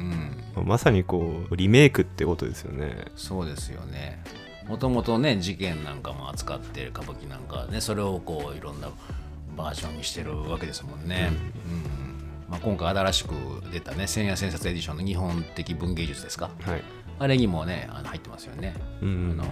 [0.57, 0.67] う、ん。
[0.67, 3.07] まさにこうリメイクってことですよね。
[3.17, 4.23] そうですよね。
[4.69, 8.89] もともとね事件なんかも扱ってる歌舞伎なんかはねそれをこういろんな
[9.57, 11.33] バージョンにしてるわけですもんね、
[11.69, 12.04] うん
[12.55, 13.35] まあ、今回新しく
[13.73, 16.51] 出たね千夜千冊エディションの日本的文芸術ですか？
[16.61, 16.83] はい。
[17.19, 19.45] あれにもねあの入ってますよね、うんあの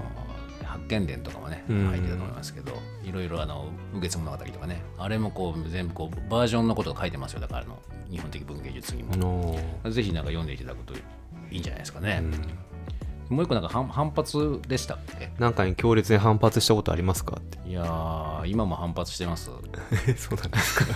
[0.64, 4.82] 発見伝とかもねうん入ってたと思いますけど、いろいろあの「右月物語」とかね。
[4.98, 7.40] あれもこう全部こうバージョンのことが書いてますよ。
[7.40, 9.14] だからあの日本的文芸術にも。
[9.14, 9.90] あ、のー。
[9.90, 12.22] ぜひなんか読んでいただくといいんじゃないですかね、
[13.28, 15.30] もう一個なんか反反発でしたっけ？
[15.38, 17.58] なんかに強烈に反発したことありますかって。
[17.68, 19.50] いやー今も反発してます。
[20.06, 20.86] え そうなんですか。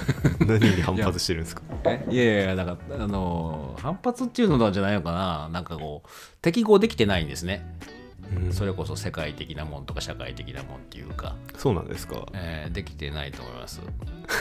[0.46, 1.62] 何に反発してるんですか？
[1.84, 5.48] えいやいやいやなんかあのー反発っていうのじゃないのかな？
[5.52, 6.08] なんかこう
[6.42, 7.64] 適合できてないんですね、
[8.44, 8.52] うん。
[8.52, 12.26] それこそ世界的なもんとか社会的なもんっていうか、そうなんですか。
[12.34, 13.80] えーできてないと思います。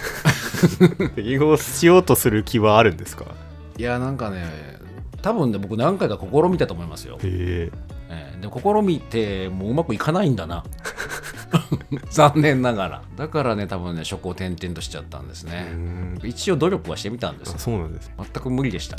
[1.15, 3.25] 適合しようとする気はあるんですか？
[3.77, 4.45] いやなんかね
[5.25, 8.39] 多分ね僕何回か試みたと思いますよ、えー。
[8.39, 10.63] でも試みてもううまくいかないんだな
[12.09, 13.01] 残念ながら。
[13.15, 15.71] だからね多分ね職を転々としちゃったんですね。
[15.71, 16.19] うん。
[16.23, 18.11] 一応努力はしてみたんですそうなんです。
[18.17, 18.97] 全く無理でした。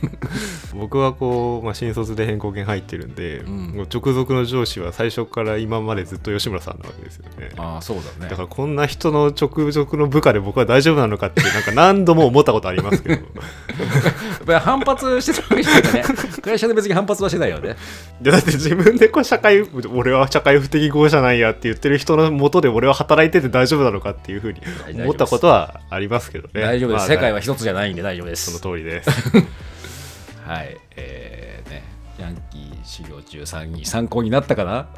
[0.74, 3.56] 僕はこう、まあ、新卒で変更権入ってるんで、うん。
[3.76, 7.50] もう直属の上司は最初から今までずっと吉村さんなわけですよね。
[7.56, 8.30] ああそうだね。
[8.30, 13.14] だからこんな人の直属の部下で僕は大丈夫なのかってなんか何度も思ったことありますけど。
[13.18, 16.04] やっぱり反発してたわけじゃないよね。
[16.42, 17.76] 会社で別に反発はしてないよね。
[18.22, 19.62] いやだって自分でこう社会
[19.94, 24.60] 俺は社会不適合じゃないやって言ってる人のもとで俺は働いてて大丈夫なのかっていうふうに
[25.02, 26.60] 思ったことはありますけどね。
[26.62, 29.10] 大丈夫です、まあ世界は一つじゃないんで大丈夫でそすの通りです。
[30.46, 30.76] はい。
[30.96, 31.82] えーね。
[32.18, 34.88] ヤンキー修行中さんに参考になったかな？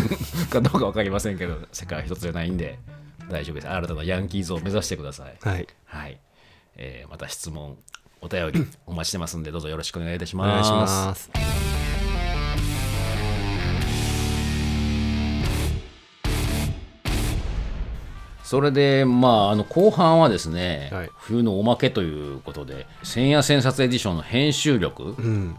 [0.50, 2.78] かどうか分かりませんけど世界は一つじゃないんで
[3.28, 3.68] 大丈夫です。
[3.68, 5.36] 新たなヤンキー像を目指してください。
[5.46, 5.66] はい。
[5.86, 6.18] はい、
[6.76, 7.76] えーまた質問
[8.22, 10.50] お便りお待ちしてますんでどうぞよろしくお願いいたしおます。
[10.50, 11.89] 願いします
[18.50, 21.10] それでまああの後半はですね、はい。
[21.14, 25.56] 冬のおまけということで千夜千冊エディションの編集力うん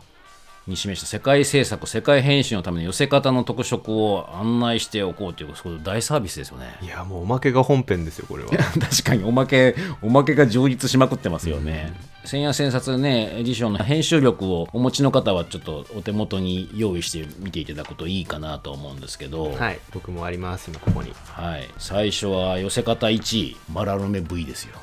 [0.67, 6.77] に示した世界制作世界編集のための寄せ方の特色を案内しておこうというそういう大サービスですよね。
[6.81, 8.51] いやもうおまけが本編ですよこれは。
[8.79, 11.93] 確かにおまけおまけが充実しまくってますよね、
[12.25, 19.79] 千夜千冊ねエディションの編集力をお持ちの方はちょっとお手元に用意して見ていただくといいかなと思うんですけど、はい。
[19.91, 21.13] 僕もあります今ここに。
[21.25, 24.75] はい、最初は寄せ方1位マラルメ V ですよ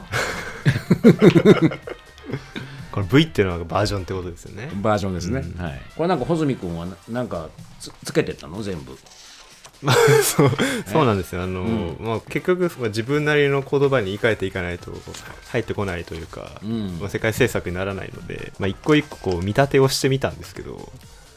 [2.93, 4.71] これ V っていうのはバージョンってことですよね。
[4.75, 7.49] バージョンですね、はい、これなんか穂積君はななんか
[7.81, 8.63] つつけてったの？
[8.63, 8.97] 全部。
[9.81, 10.51] まあそう
[10.87, 11.43] そうなんですよ。
[11.43, 11.63] あの、
[12.01, 14.93] まあ、結局まあ自分なりの言葉に言い換えていかないと
[15.53, 16.99] 入ってこないというか、ん。
[16.99, 20.91] まあ、世界制作にならないので、まあ、一個一個こう見立てをしてみたんですけど、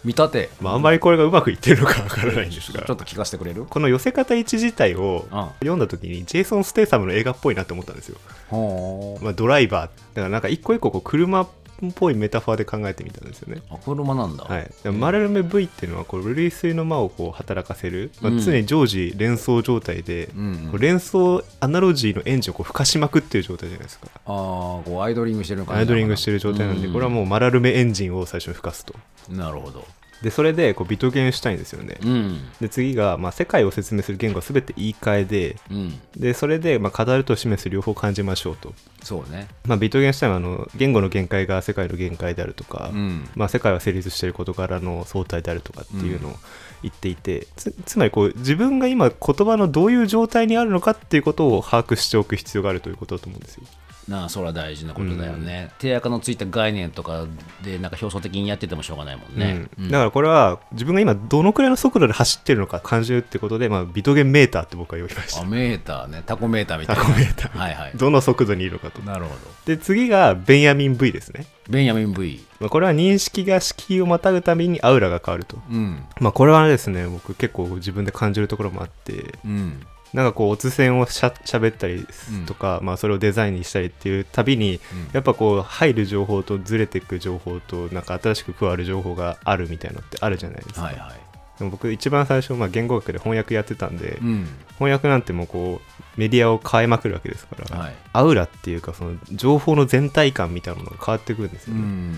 [0.04, 0.50] 見立て。
[0.60, 2.84] まあ、あんまりこれがうまくいってるのかわからないんですが。
[2.84, 3.66] ちょっと聞かせてくれる？
[3.66, 8.18] この寄せ方1自体をあ読んだ時にジェイソン・ステイサムの映画っぽいなって思ったんですよ、
[8.50, 10.16] ほまあ、ドライバー。
[10.16, 11.48] だからなんか一個一個こう車っ
[11.91, 13.62] ぽいメタファーで考えてみたんですよね。
[13.72, 18.39] あ車なんだ、はい、でもマラルメ V っていうのはこう類推の魔をこう働かせる、まあうん。
[18.39, 20.72] 常に常時連想状態で、うんうん。
[20.72, 24.08] こう連想アナロジーのエンジンをこう吹かしまくっていう状態じゃないですか。
[24.13, 28.94] ああこうアイドリングしてるアイドリングしてる状態なんで、これはもうマラルメエンジンを最初に吹かすと。
[29.32, 29.86] うなるほど
[30.22, 32.40] でそれでこうビトゲンしたいんですよね、うん。
[32.60, 36.00] で次が、まあ、世界を説明する言語は全て言い換えでうん。
[36.16, 39.48] でそれで、まあ、語ると示す両方感じましょうと、そうね。
[39.66, 43.30] まあ、ビトゲンしたいのはあの言語の限界が世界の限界であるとか、うん。
[43.36, 46.36] まあ、世界は成立している事柄の相対であるとかっていうのを
[46.84, 53.64] 言っていて、つつまりこう自分が今言葉のどういう状態にあるのかっていうことを把握しておく必要があるということだと思うんですよ。
[54.08, 57.28] なあそれは大事なことだよね、手垢のついた概念とか
[57.64, 59.92] でなんか表層的にやっててもしょうがないもんね、うん。
[59.92, 65.42] だからこれは自分が今どのくらいの速度で走ってるのか感じるってことで、まあ、ビトゲンメーターって僕は呼びました。
[65.42, 66.24] あメーターね。
[66.26, 67.04] タコメーターみたいな。
[67.04, 67.58] タコメーター。
[67.58, 67.92] はいはい。
[67.96, 69.02] どの速度にいるのかと。
[69.02, 69.36] なるほど。
[69.66, 75.58] で次がベンヤミン V ですね、ベンヤミン V まあ、これは認識が敷居をまたぐたびにアウラが変わると。
[75.70, 76.04] うん。
[76.20, 79.36] まあこれはですね僕結構自分で感じるところもあって。
[79.46, 82.06] うんなんかこうオツ線をしゃ喋ったり
[82.45, 84.80] とか、まあ、それをデザインにしたりっていうたびに、
[85.13, 91.12] やっぱこう入る情報とずれていく情報となんか新しく加わる情報があるみたいなのってあるじゃないですか、はいはい。
[91.60, 94.47] でも僕一番最初、まあ、言語学で翻訳やってたんで、うん。
[94.80, 97.95] 翻訳なんてもうこうメディアを変えまくるわけですから、はい。
[98.13, 102.15] アウラっていうかその情報の全体感みたいなものが変わってくるんですよね、うん。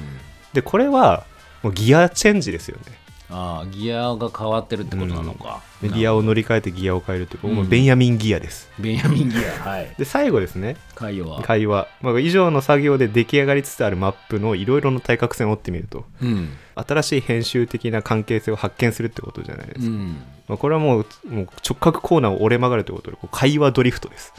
[0.54, 1.26] でこれは
[1.62, 2.98] もうギアチェンジですよね
[3.34, 7.68] ああギアが変わってるってことなのか、メディアを乗り換えてギアを変えるというか、うん。
[7.68, 8.70] ベンヤミンギアです。
[8.80, 9.94] ベンヤミンギアはい。
[9.98, 10.78] で最後ですね。
[10.94, 16.50] 海洋は会話、まあ、以上の作業で出来上がりつつあるマップのいろいろな対角線を追ってみるとうん。
[16.76, 24.34] 新しい編集的な関係性を発見するってことじゃないですか、うんまあ、これはもうもう直角コーナーを折れ曲がるということで会話ドリフトです。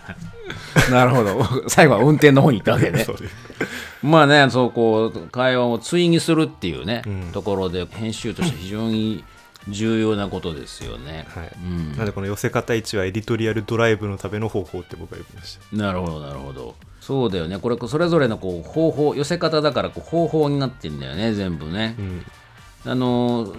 [0.90, 1.68] なるほど。
[1.68, 3.04] 最後は運転の方に行ったわけね。
[3.04, 3.34] そうです。
[4.02, 7.32] まあねそうこう会話を追記するっていうね、うん。
[7.32, 9.24] ところで編集として非常に
[9.68, 11.52] 重要なことですよね、はい。
[11.64, 11.92] うん。
[11.92, 15.76] なのでこの寄せ方1はエディトリアルドライブのための方法って僕は呼びました。
[15.76, 16.74] なるほどなるほど。
[17.00, 17.58] そうだよね。
[17.58, 22.26] これそれぞれのこう方法寄せ方だからこう方法になってんだよね全部ね、うん
[22.84, 23.54] あの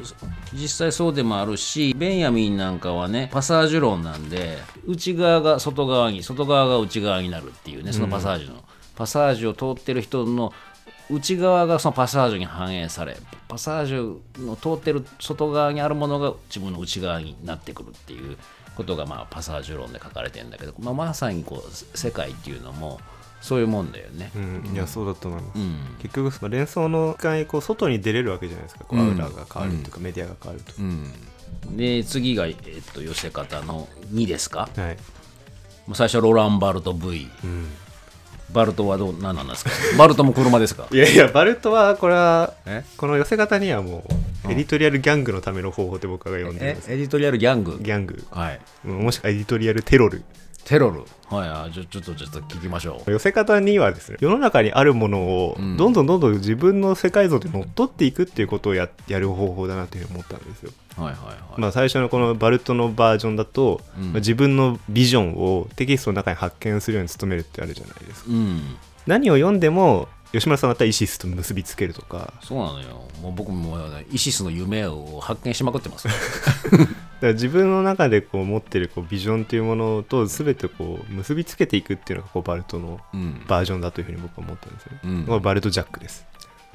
[0.54, 8.64] 実際そうでもあるしベンヤミンなんかはねパサージュ論なんで内側が外側に外側が内側になるっていうねそのパサージュの、
[8.96, 10.52] パサージュを通ってる人の
[11.10, 18.38] 内側がそのパサージュに反映されパサージュの通ってる外側にあるものが自分の内側になってくるっていう
[18.76, 23.00] ことがまあパサージュ論で書かれてるんだけど、まあ、まさにこう世界っていうのも
[23.44, 24.32] そういうもんだよね。
[24.36, 25.76] うん、いやそうだと思います、うん。
[26.02, 29.10] 結局その連想の間にこう外に出れるわけじゃないですかこううん。
[29.10, 30.82] アウラが変わるとか、メディアが変わると、う
[31.74, 32.56] ん、で次が、えっ
[32.94, 34.70] と、寄せ方の2ですか？
[34.78, 34.98] はい、
[35.94, 37.68] 最初ロランバルト V うん、
[38.54, 39.72] バルトはどう何なんですか？
[39.98, 40.88] バルトも車ですか？
[40.94, 42.86] いやいやバルトはこれはえ？
[42.96, 44.06] この寄せ方にはも
[44.48, 46.92] うエディトリアルギャングのための方法って僕が呼んでえます。
[46.92, 47.78] エディトリアルギャング？
[47.82, 48.24] ギャング。
[48.32, 48.60] はい。
[48.88, 50.24] もしくはエディトリアルテロル
[50.66, 51.04] テロル。
[51.28, 53.12] はいあちょちょっとちょっと聞きましょう。
[53.12, 55.78] 寄せ方にはですね世の中にあるものをうん。
[55.78, 64.04] どんどんどんどん自分の世界像で乗っ取っていくっていうことをややる方法だなというふうに思ったんですよ、はいはいはい、まあ、最初のこのバルトのバージョンだと、うん。
[64.06, 68.32] まあ自分のビジョンをテキストの中に発見するように努めるってあるじゃないですか。
[68.32, 68.78] うん。
[69.08, 73.78] 何を読んでも吉村さんだったらイシスと結びつけるとかそうなのよもう僕も
[74.12, 76.08] イシスの夢を発見しまくってます
[76.72, 76.88] だか
[77.22, 86.26] ら自分の中でこう持ってるこうビジョンというものと全てこう結びつけていくっていうのがこうバルトのうんバージョンだというふうに僕は思ったんですよね、うんバルトジャックです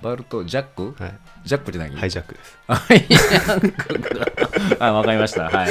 [0.01, 1.97] バルトジャック、はいジャックって何？
[1.97, 3.07] ハイジャックですはい。
[4.79, 5.45] あ、わかりました。
[5.45, 5.71] はい。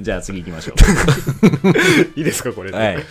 [0.00, 0.74] じゃあ次行きましょ
[2.16, 2.72] いいですかこれう。
[2.72, 3.04] で、はい。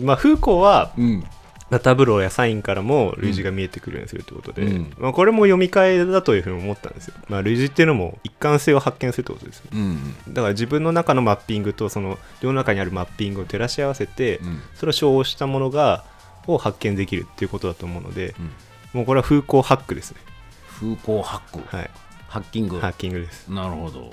[0.00, 1.24] まあフーコーはうん。
[1.74, 10.14] ラタブローやサインからも類似が見えてくるようにするということで、うんまあ、これも読み替えだというふうに思ったんですよ、まあ、類似っていうのも一貫性を発見するってことですようん。
[10.28, 14.60] だから自分の中のマッピングとその世の中にあるマッピングを照らし合わせて、うん。
[14.74, 16.04] それを称したものが
[16.46, 18.50] を発見できるっていうことだと思うので、うん
[18.94, 20.20] もうこれは風光ハックですね
[20.68, 21.76] 風光ハック。
[21.76, 21.90] はい
[22.28, 22.78] ハッキング。
[22.78, 24.10] ハッキングですなるほど。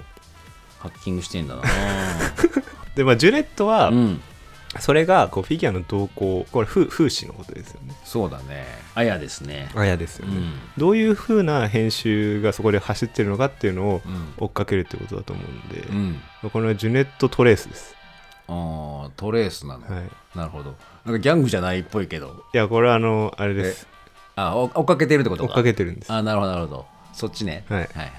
[0.79, 1.63] ハッキングしてんだな。
[2.95, 4.21] でまあジュネットは、うん。
[4.79, 8.65] それがこうフィギュアの動向これ風風刺のことですよねそうだね。
[8.95, 9.69] あやですね。
[9.75, 10.53] あやですよね、うん。
[10.77, 14.33] どういう風な編集がそこで走ってるのかっていうのをうん。
[14.37, 16.21] 追っかけるってことだと思うんで、うん。
[16.51, 17.95] これはジュネットトレースです
[18.47, 19.93] ああ、トレースなの。
[19.93, 20.75] はいなるほど。
[21.05, 22.45] なんかギャングじゃないっぽいけど。
[22.53, 23.87] いやこれはあのあれです
[24.35, 25.49] あ、お追っかけてるってことか。
[25.49, 26.85] 追っかけてるんですあ、なるほど、なるほど。
[27.11, 27.65] そっちね。
[27.67, 28.11] はいはいはいはい。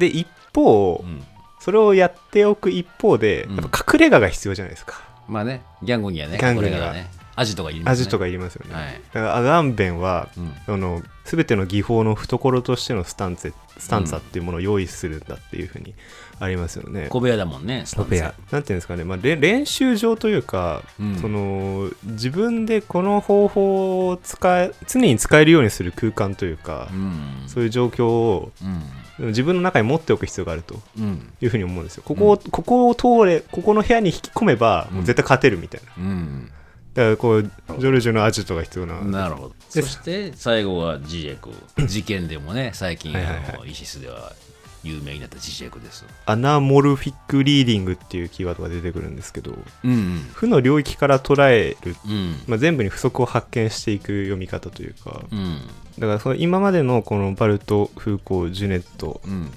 [0.00, 1.24] で一方、うん。
[1.60, 8.02] それをやっておく一方で、うんやっぱ隠れ家が必要じゃないですかまあね、ギャングにはね、ギャングにはこれがね、アジとかいりますね。
[8.02, 10.52] 味とかいりますよね、はいだからアガンベンは、うん。
[10.66, 15.94] その全ての技法の懐としてのスタンツスタンツァっていうものを用意するんだっていうふうに
[16.40, 27.44] ありますよね、小部屋だもんね、スタンツ小部屋なんていうんですかね、まあ、れ練習場というか、うんその自分でこの方法を使え常に使えるようにする空間というか、うん。
[27.46, 28.82] そういう状況をうん。
[29.28, 31.32] 自分の中に持っておく必要があるとうん。
[31.40, 36.50] いうふうに思うんですよここを、ここを通れここの部屋に引き込めばもう絶対勝てるみたいな、うん。
[36.94, 39.54] だからこうジョルジュのアジトが必要ななるほど。
[39.74, 41.50] でそして、最後はジジェク。
[41.86, 44.32] 事件でもね、最近、はいはいはいイシスでは
[44.82, 46.04] 有名になったジジェクです。
[46.26, 50.28] anamorphic reading っていうキーワードが出てくるんですけどうん。
[50.32, 52.36] 負の領域から捉える、うん。
[52.46, 55.60] まあ、全部に不足を発見していく読み方というかうん。
[55.98, 59.46] だからその今までのこのバルト・フーコー・ジュネットうん。
[59.46, 59.48] っ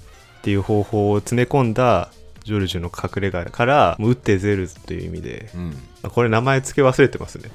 [0.43, 2.09] ていう方法を詰め込んだ
[2.43, 5.77] ジョルジュの隠れ家からもう打って出るぞという意味でうん。
[6.03, 7.49] あこれ名前付け忘れてますね。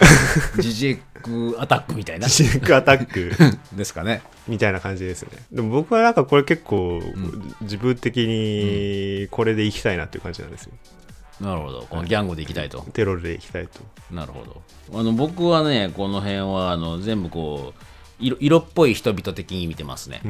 [0.60, 2.28] ジジェクアタックみたいな。
[2.28, 3.32] シンクアタック。
[3.74, 4.22] ですかね。
[4.46, 5.30] みたいな感じですね。
[5.50, 7.54] でも僕はなんかこれ結構ん。
[7.62, 10.72] 自分的にこれでいきたいなっていう感じなんですよ。
[11.40, 11.86] なるほど。
[11.88, 13.80] このギャングでいきたいと、テロでいきたいと。
[14.10, 14.62] なるほど。
[14.98, 17.82] あの僕はねこの辺はあの全部こう
[18.18, 20.20] 色色っぽい人々的に見てますね、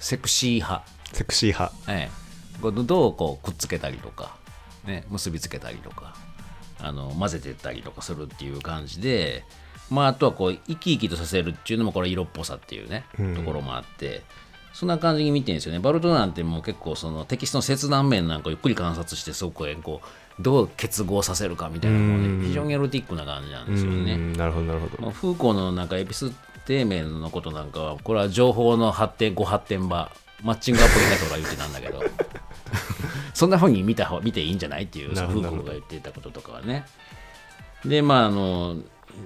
[0.00, 0.84] セクシー派。
[1.12, 1.72] セクシー派。
[1.88, 2.23] ええ、
[2.60, 4.36] どどうこうくっつけたりとか、
[4.84, 6.14] ね、結びつけたりとか
[6.80, 9.44] あの混ぜてったりとかするっていう感じで、
[9.90, 14.22] まあ、あとはこう生き生きとさせるっていうのもこれ色っぽさっていうね、ところもあって
[14.72, 15.78] そんな感じに見てるんですよね。
[15.78, 24.16] バルトなんてもう結構そのテキストの切断面なんかをゆっくり観察してそこへこうどう結合させるかみたいなもうね非常にエロティックな感じなんですようね。
[24.16, 24.32] ん。
[24.32, 25.00] なるほどなるほど。
[25.00, 26.30] まあ、フーコーのなんかエピス
[26.66, 30.10] テーメンのことなんかはこれは情報の発展ご発展場
[30.42, 32.02] マッチングアプリだとか言ってたんだけど
[33.34, 36.86] そんなふうに見た方見ていいんじゃないっていうなるほどそのフーコーが言っていたこととかはね。
[37.84, 38.76] でまああの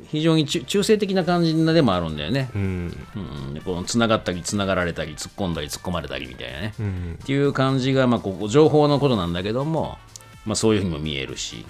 [0.08, 3.08] 非常に中中性的な感じでもあるんだよね、うん。
[3.16, 3.18] う
[3.50, 7.18] ん、でこの繋がったり繋がられたり突っ込んだり突っ込まれたりみたいなね、うん。
[7.22, 9.98] っていう感じが、まあ、ここ情報のことなんだけども、
[10.44, 11.64] まあ、そういうふうにも見えるし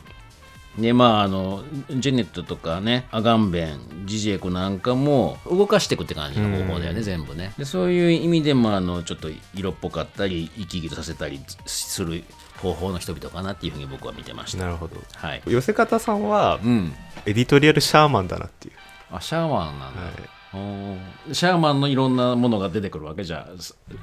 [0.78, 7.52] でまああのジェネットとかねアガンベンジジエクなんかも動かしていくって感じの方法だよね、全部ね。
[7.58, 12.24] でそういう意味でもあのちょっと色っぽかったり生き生きとさせたりする
[12.62, 14.64] 方法の人々かなっていうふうに僕は見てました。
[14.64, 14.96] なるほど。
[15.14, 15.42] はい。
[15.46, 16.94] 寄せ方さんはうん。
[17.26, 18.74] エディトリアルシャーマンだなっていう、
[19.10, 23.22] あシャーマンなんだ、はいシャーマンのいろんなものが出てくるわけ？
[23.24, 23.46] じゃ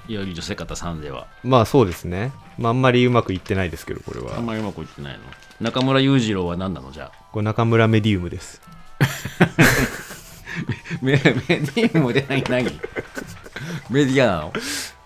[0.08, 1.28] より女性方さんでは。
[1.44, 4.38] まあそうですね、まあ、あんまりうまくいってないですけどこれは。
[4.38, 5.20] あんまりうまくいってないの？
[5.62, 6.92] 中村裕次郎は何なの？
[6.92, 7.12] じゃあ。
[7.32, 8.62] これ中村メディウムです。
[11.02, 12.44] メメディウムで何？
[12.44, 12.66] 何？
[13.90, 14.54] メディアなの？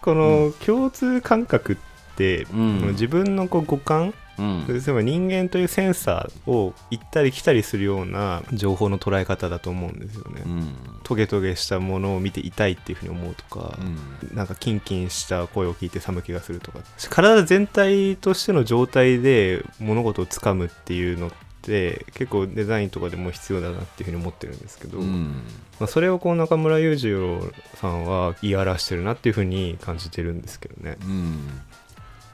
[0.02, 2.82] この共通感覚って、うん。
[2.90, 5.06] 自分のこう五感うん。
[5.06, 10.76] 人間というセンサーを行ったり来たりするような情報の捉え方だと思うんですよね、うん。
[11.04, 14.36] トゲトゲしたものを見て痛いっていうふうに思うとか、うん。
[14.36, 16.80] なんかキンキンした声を聞いて寒気がするとか。
[17.10, 25.44] 体全体としての状態で物事をつかむっていうのって結構デザインとかでも必要だなっていうふうに思ってるんですけど、うん。
[25.80, 27.42] まあ、それをこう中村裕次郎
[27.76, 30.98] さんは言い表してるなっていうふうに感じてるんですけどね。
[31.02, 31.62] うん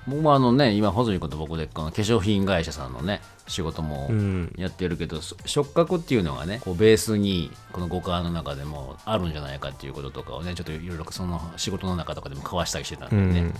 [0.07, 4.53] 僕もあのね今穂積君と僕でこの化粧品会社さんのね仕事もうん。
[4.57, 13.53] やってるけど、そ触覚っていうのがねこうベースにこの五感の中でもあるんじゃないかっていうこととかをねちょっといろいろその仕事の中とかでも交わしたりしてたんでね、うん。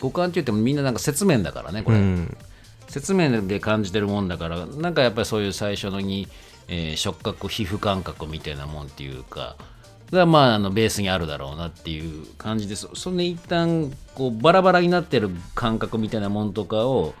[0.00, 2.36] 五感って言ってもみんななんか説面だからねこれ、うん。
[2.88, 6.28] 説明で感じてるもんだからなんかやっぱりそういう最初のに、
[6.68, 9.56] えー触覚皮膚感覚みたいなもんっていうか
[10.14, 17.14] がまああのベースにあるだろうなっていう感じですそんで一旦こうバラバラになってる感覚みたいなもんとかを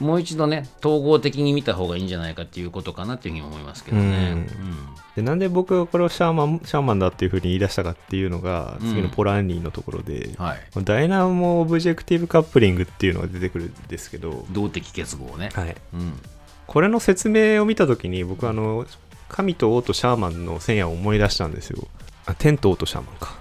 [0.00, 4.46] もう一度ね統合的に見た方がいいんじゃないかっていうことかなっていうふうに思いますけどね。
[5.16, 15.50] でなんで僕がこれをシャーマンシャーマンだっていうふうに言い出したかっていうのが次のポランニーのところで、うんはい、 dynamo objective coupling っていうのが出てくるんですけど、動的結合ね。
[15.54, 16.20] はい、うん。
[16.68, 18.86] これの説明を見た時に僕あの
[19.28, 21.88] 神と王とシャーマンの線やを思い出したんですよ
[22.28, 23.38] あ天と王とシャーマンか、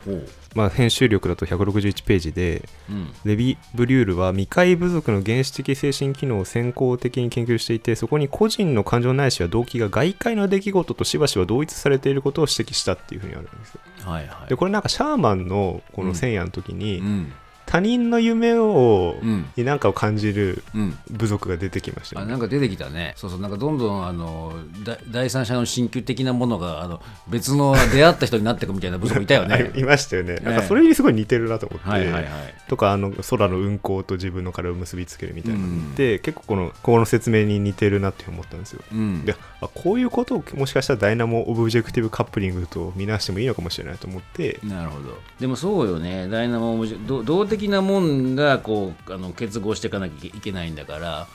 [0.55, 3.11] まあ、編集力だと161ページでうん。
[3.25, 13.81] レビ・ブリュールは未開部族の原始的精神機能を先行的に研究していてそこに個人の感情ないしは動機が外界の出来事としばしば同一されていることを指摘したっていうふうにあるんですよ。
[14.05, 14.49] はいはい。
[14.49, 17.33] でこれなんかシャーマンのこの線やの時に、うん
[17.67, 19.45] 他人の夢を、うん。
[19.55, 20.97] に何かを感じるうん。
[21.11, 22.29] 部族が出てきましたよね。
[22.29, 23.13] あなんか出てきたね。
[23.17, 23.39] そうそう。
[23.39, 24.53] なんかどんどんあの
[24.83, 29.71] だ第三者の新旧的なものがあの別の出会った人になっていくみたいな部族いたよね。
[29.75, 30.37] あいましたよね。
[30.37, 32.25] なんかそれにすごい似てるなと思って、はいはいはい。
[32.69, 35.89] とかあの空の運行と自分の体を結びつけるみたいなうん。
[35.89, 38.81] ので、結構このここの説明に似てるなって思ったんですよ。
[38.91, 39.25] うん。
[39.25, 44.59] であこういうことをもしかしたら dynamo objective coupling と見なしてもいいのかもしれないと思って。
[44.63, 45.17] なるほど。
[45.39, 46.27] でもそうよね。
[46.27, 51.27] dynamo obje ど動的なもんがこうあの結合していかなきゃいけないんだから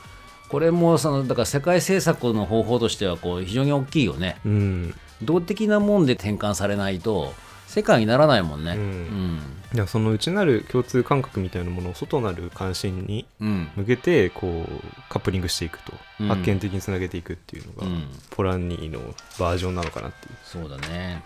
[0.48, 4.36] これもそのだから世界政策の方法としてはこう非常に大きいよね。
[4.44, 4.94] うん。
[5.22, 7.32] 動的なもんで転換されないと
[7.66, 8.72] 世界にならないもんね。
[8.72, 8.80] うん。
[8.80, 9.40] うん。
[9.74, 13.68] いやその内なる共通感覚みたいなものを外なる関心にうん。
[13.76, 16.28] 向けてこうカップリングしていくと、うん。
[16.28, 18.04] 発見的につなげていくっていうのが、うん。
[18.28, 19.00] ポランニーの
[19.40, 20.34] バージョンなのかなっていう。
[20.44, 21.22] そうだね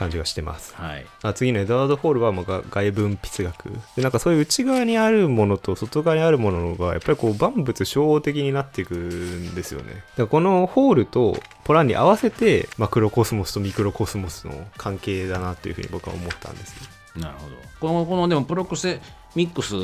[0.00, 0.74] 感じがしてます。
[0.74, 1.06] はい。
[1.22, 3.70] あ次のエドワード・ホールはまあが外分泌学。
[3.96, 9.92] でなんかそういう内側にあるものと外側にあるものがやっぱりこう万物消耗的になっていくんですよね。
[9.92, 17.56] だからこのホールとポランに合わせてマクロコスモスとミクロコスモスの関係だなというふうに僕は思ったんですなるほど。
[17.78, 19.00] このこのでもプロクセ
[19.34, 19.74] ミックス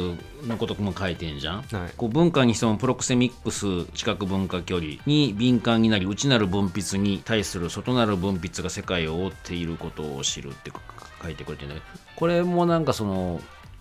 [0.46, 1.92] のことも書いてんじゃん、はい。
[1.96, 10.72] こう文化にしてもプロクセミックス知覚文化距離に敏感になり内なる分泌に対する外なる分泌が世界を覆っていることを知るって
[11.22, 11.80] 書いてくれてね
[12.16, 13.40] これもなんかその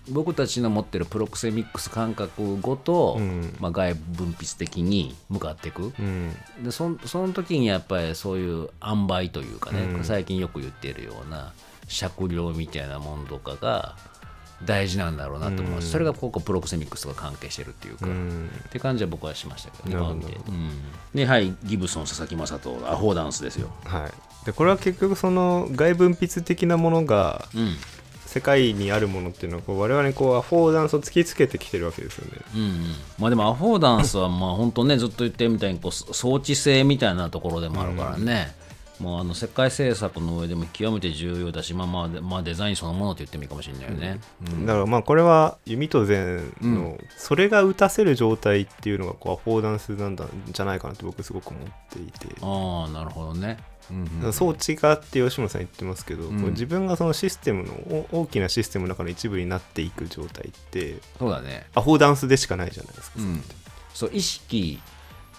[0.10, 3.56] 僕たちの持ってるプロクセミックス感覚ごと、うん。
[3.60, 6.36] まあ、外部分泌的に向かっていく、うん。
[6.64, 10.04] でそんその時にやっぱりそういう塩梅というかね、うん。
[10.04, 11.54] 最近よく言ってるような
[11.88, 13.96] 酌量みたいなものとかが
[14.64, 15.92] 大事なんだろうなと思います、うん。
[15.92, 18.50] それがここプロクセミックスとか関係してるっていうか、うん。
[18.68, 20.14] って感じは僕はしましたけど。
[20.16, 20.30] ねど。
[21.14, 21.26] で。
[21.26, 23.70] はいギブソン佐々木正人アホーダンスですよ。
[23.84, 24.46] はい。
[24.46, 27.76] でこれは結局その外分泌的なものがうん。
[28.36, 32.42] 世界にあるものっていうのはこう我々にこうアフォーダンスを突きつけてきてるわけですよね。
[32.54, 32.70] うんうん、
[33.18, 38.65] まあでもアフォーダンスはまあ本当ねずっと言ってるみたいにこう装置性みたいなところでもあるからね、も
[39.18, 44.20] うあの世界政策の上でも極めて重要だし、まあまあで、まあ、デザインそのものと言ってもいいかもしれないよね。
[44.66, 52.36] だからまあこれは弓と禅のそれが打たせる状態っていうのがこうアフォーダンスなんだじゃないかなって僕すごく思っていて。
[52.42, 53.58] ああなるほどね。
[53.92, 57.74] うんうん装置がって吉村さん言ってますけど、う自分がそのシステムの
[58.12, 61.68] お大きなシステムの中の一部になっていく状態ってそうだね。
[61.76, 63.44] アフォーダンスでしかないじゃないですか、うん、
[63.94, 64.80] そう意識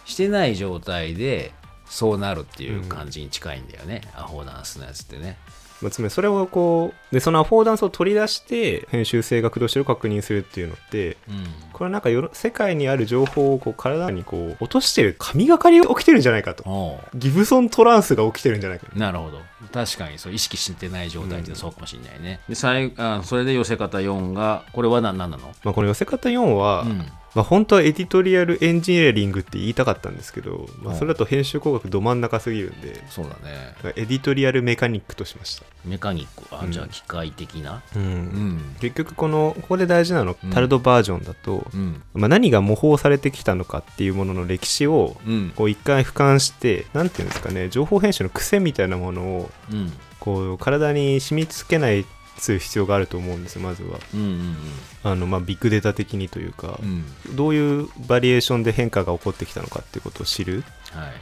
[0.05, 1.53] してない状態で
[1.89, 5.39] そうなるっていう感じに近いんだよね、アフォーダンスのやつってね。
[5.83, 11.45] まあつまりそれをこうでそのアフォーダンスを取り出して編集性が駆動してる確認するっていうのってうん。
[11.75, 16.99] これはなんか世の世界にある情報をこう体にこう落としてる神がかりが起きてるんじゃないかと。
[17.15, 19.43] ギブソントランスが起きてるんじゃないかなるほど。
[19.71, 25.37] 確かにそう意識してない状態ってそうかもしれないね、で最あそれで寄せ方4がこれは何なの？
[25.63, 27.07] まあ、この寄せ方4は、うん
[27.37, 30.99] まあ、本当は editorial engineering って言いたかったんですけど、まあ、うん。
[30.99, 33.75] それだと編集工学ど真ん中すぎるんでそうだね。
[33.95, 36.73] editorial mechanic としました、 mechanic あうん。
[36.73, 37.83] じゃあ機械的な？
[37.95, 38.03] うん。
[38.03, 38.77] うん。
[38.81, 40.51] 結局このここで大事なの、うん。
[40.51, 42.03] タルドバージョンだと、うん。
[42.15, 45.53] まあ、何が模倣されてきたのかっていうものの歴史をうん。
[45.55, 49.93] こう一回俯瞰してなんていうんですかね情報編集の癖みたいなものをうん。
[50.19, 52.05] こう体に染み付けない
[52.39, 53.99] する必要があると思うんですまずは。
[54.15, 54.57] うんうん
[55.03, 57.37] あの、まあ、ビッグデータ的にというかうん、うん。
[57.37, 60.65] どういうバリエーションで変化が起こってきたのかっていうことを知る。
[60.93, 61.09] はい。
[61.09, 61.13] っ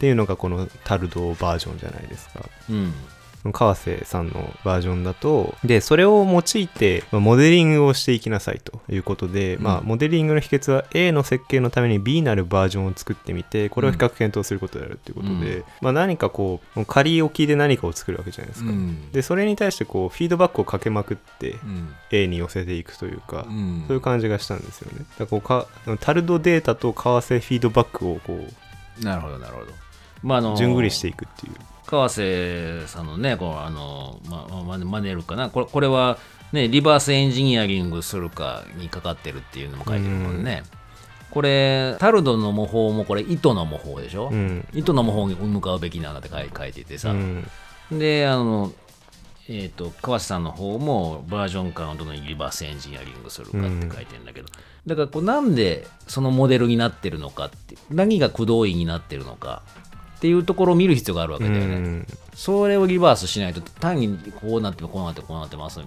[0.00, 2.48] ていうのがこのタルドバージョンじゃないですか。
[2.68, 2.94] うん
[3.52, 9.62] 川瀬さんのバージョンだとでそれを用いてまあモデリングをしていきなさいということで、うん。
[9.62, 15.64] まあ、モデリングの秘訣は A の設計のために B なるバージョンを作ってみてこれを比較検討することであるということで、うん。
[15.80, 19.12] まあ、何かこう仮置きで何かを作るわけじゃないですか、うん。
[19.12, 21.94] でそれに対してこうフィードバックをかけまくってうん。
[22.10, 23.84] A に寄せていくというか、うん。
[23.86, 24.98] そういう感じがしたんですよね。
[24.98, 25.66] だからこうか
[26.00, 28.38] タルドデータと為替フィードバックをこ
[29.02, 29.72] なるほどなるほど。
[30.22, 31.52] まああのう順繰りしていくっていう
[31.90, 35.50] 川瀬さんのね、こうあのままマネるかな。
[35.50, 36.18] これ、これは、
[36.52, 40.62] ね、リバースエンジニアリングするかにかかってるっていうのも書いてるもんね。
[41.30, 44.66] これ、タルドの模倣もこれ、糸の模倣でしょ、うん。
[44.72, 47.48] 糸の模倣に向かうべきなんだって書いててさ、うん。
[47.90, 48.72] で、あの、
[49.48, 54.48] えっ、と、川瀬さんの方もバージョン間をどのようにリバースエンジニアリングするかって書いてるんだけど、
[54.86, 59.62] だからこうなんでそのモデルになってるのかって、何が駆動員になってるのか
[60.20, 61.64] っていうところを見る必要があるわけだよね。
[61.66, 62.06] うん。
[62.34, 65.82] それをリバースしないと単にこうなってこうなってこうなってますっ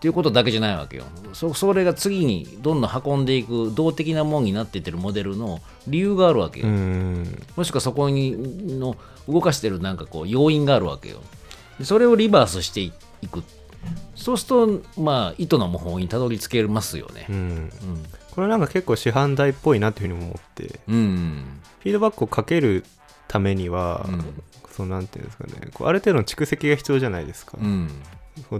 [0.00, 1.04] ていうことだけじゃないわけよ。
[1.34, 7.42] そそれが次にどんどん運んでいく動的なもんになってってるモデルの理由があるわけよ、うん。
[7.56, 8.96] もしくはそこにの
[9.28, 11.20] 動かしてるなんかこう要因があるわけよ。
[11.78, 12.90] でそれをリバースしてい
[13.30, 13.42] く。
[14.14, 17.26] そうするとまあ意図の模倣にたどり着けますよね。
[17.28, 17.70] うん。
[18.30, 20.80] これなんか結構師範代っぽいなというふうにも思って。
[20.88, 21.44] うん、うん。
[21.80, 22.84] フィードバックをかける
[23.28, 24.42] ためには、うん。
[24.70, 25.68] そうなんていうんですかね。
[25.72, 27.88] こうある程度の蓄積が必要じゃないですか、うん。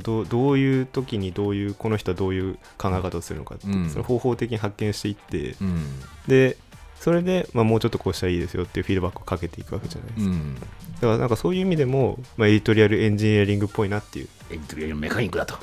[0.02, 3.90] どうどういう時にどういうこの人はどういう考え方をするのかって、うん。
[3.90, 6.00] それを方法的に発見していってうん。
[6.28, 6.56] で
[7.00, 10.54] それで、まあ、もうちょっとこうしたらいいですよっていうフィードバックをかけていくわけじゃないですか、うん。
[10.54, 14.28] だからなんかそういう意味でも、まあ、 editorial engineering っぽいなっていう。
[14.50, 15.58] editorial mechanic だと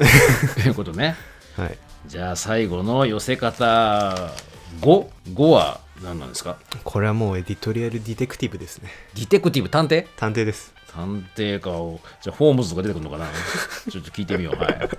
[0.60, 1.16] いうことね。
[1.56, 1.78] はい。
[2.06, 4.32] じゃあ最後の寄せ方。
[4.82, 5.08] 5?
[5.34, 6.58] 5は何なんですか？
[6.84, 8.90] これはもう editorial detective ですね。
[9.16, 9.70] detective？
[9.70, 10.08] 探偵？
[10.18, 10.74] 探偵です。
[10.94, 11.70] 探偵か。
[11.72, 13.28] をじゃあホームズとか出てくるのかな？
[13.90, 14.62] ちょっと聞いてみよう。
[14.62, 14.90] はい、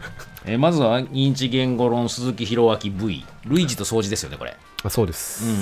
[0.46, 4.57] えーまずは認知言語論鈴木宏昭 V 類似と相似ですよねこれ。
[4.84, 5.59] あそうです、うん。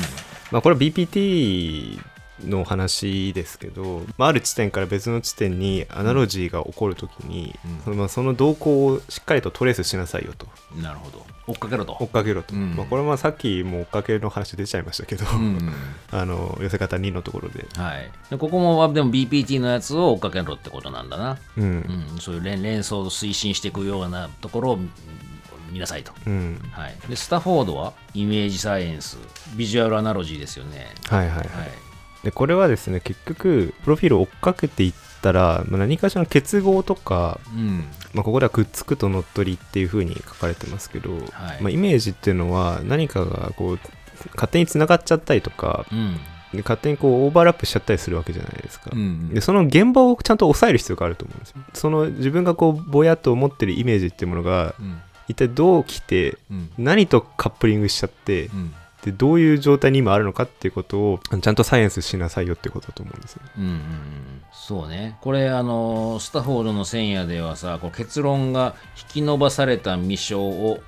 [0.53, 1.99] まあ、これは BPT
[2.45, 7.85] の話ですけど、まあ、ある地点から別の地点にアナロジーが起こるときに、うん。
[7.85, 10.47] そのまあその動向をしっかりとトレースしなさいよと。
[10.81, 11.27] なるほど。
[11.47, 11.97] 追っかけろと。
[12.01, 12.77] 追っかけろと、うん。
[12.77, 15.73] まあ、これはまあさっきも追っかけの話出ちゃいましたけど、うん。
[16.11, 18.11] あの寄せ方2のところで、はい。
[18.31, 22.07] でここもでも BPT のやつを追っかけろってことなんだな、うん。
[22.13, 24.91] うん、そういう連連想を推進していくようなところをうん
[25.71, 26.13] 見なさいと。
[26.27, 26.61] うん。
[26.73, 29.19] はい、でスタフォードはイメージサイエンス
[29.57, 31.49] ビジュアルアナロジーですよね、はいはいはい、はい、
[32.25, 34.93] でこれはですね結局プロフィールを追っかけていっ
[35.23, 37.85] たら、まあ、何かしらの結合とか、うん。
[38.13, 41.23] まあ、ここではくっつくと乗っ取りっていう風に書かれてますけど、はい。
[41.63, 43.79] まあ、イメージっていうのは何かがこう
[44.35, 46.17] 勝手に繋がっちゃったりとかうん。
[46.53, 51.57] で勝手にこうオーバーラップしちゃったりするわけじゃないですか、うんでその現場をちゃんと抑える必要があると思うんですよ。
[51.75, 55.01] その自分がこうぼやっと思ってるイメージっていうものがうん。
[55.29, 56.71] 一体どう来てうん。
[56.77, 58.75] 何とカップリングしちゃってうん
[59.05, 63.81] でどういう状態に今あるのかっていうことをちゃんとサイエンスしなさいよってことだと思うんですようんうんうん。
[64.53, 65.17] そうね。
[65.23, 70.81] これあのスタフォードの千夜ではさこう結論が引き伸ばされた未章を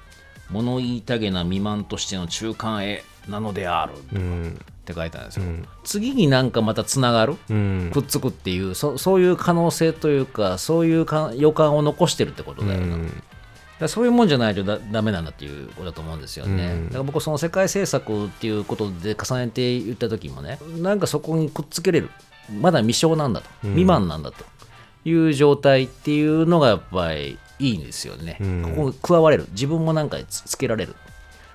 [0.50, 3.94] 物言いたげな未満としての中間へなのである。
[4.12, 5.68] うんって書いてあるんですよ、うん。
[5.84, 7.36] 次になんかまたつながる。
[7.48, 7.90] うん。
[7.94, 13.10] くっつくっていうそそういう可能性というかそういうか予感を残してるってことだよな、だから
[13.88, 16.86] そういうもんじゃないとだダメなんだっていうことだと思うんですよね、うん。
[16.86, 22.10] だから僕その世界政策っていうことで重ねて言った時もねなんかそこにくっつけれる。
[22.60, 23.48] まだ未章なんだと。
[23.64, 23.70] うん。
[23.70, 24.44] 未満なんだと。
[25.04, 28.62] いう状態っていうのがやっぱりいいんですよね、うん。
[28.62, 29.46] ここに加われる。
[29.50, 30.94] 自分もなんかつつけられる。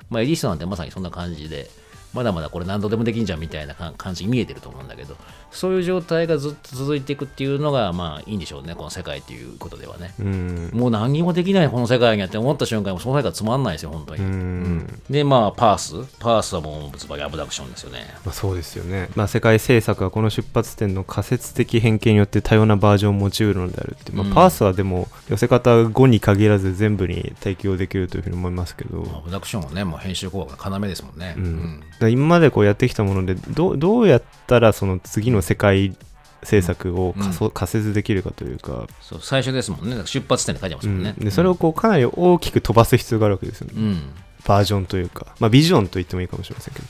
[0.09, 1.69] まあエディストンなんてまさにそんな感じで
[2.13, 5.15] まだまだこれ何度でもできんじゃんみたいなか感じに見えてると思うんだけど
[5.51, 10.71] そういう状態がずっと続いていくっていうのがまあいいんでしょうねこの世界っていうことではね、うん。
[10.73, 15.01] もう何にもできないこの世界にやって思った瞬間もその世界つまんないですよ本当に、うん。
[15.09, 16.17] でまあパース。
[16.19, 18.07] パースはもうズバリアブダクションですよね。
[18.25, 24.33] まあ、そうですよね、まあ、世界政策はこの出発点の仮説的偏見によって多様なバージョンを持ちうるのであるって、まあうん。
[24.33, 35.95] パースはでも寄せ方5に限らず全部に適用できるというふうに思いますけど、アブダクションはねもう編集工学の要ですもんね、うん今までこうやってきたものでどうどうやったらその次の世界
[36.41, 40.03] 政策を仮想仮説できるかというか、そう最初ですもんね。
[40.05, 41.25] 出発点って書いてますもんね、うん。
[41.25, 44.13] でそれをこうかなり大きく飛ばす必要があるわけですよね、うん。
[44.45, 46.87] バージョンというか、まあ、ビジョンと言ってもいいかもしれませんけど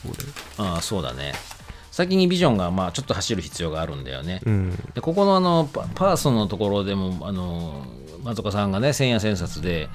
[0.62, 1.32] ああそうだね。
[1.90, 4.70] 先にビジョンがまあちょっと走る必要があるんだよね、うん。
[4.94, 7.84] でここのあのパパーソンのところでもあの
[8.22, 9.88] 松岡さんがね千夜千冊で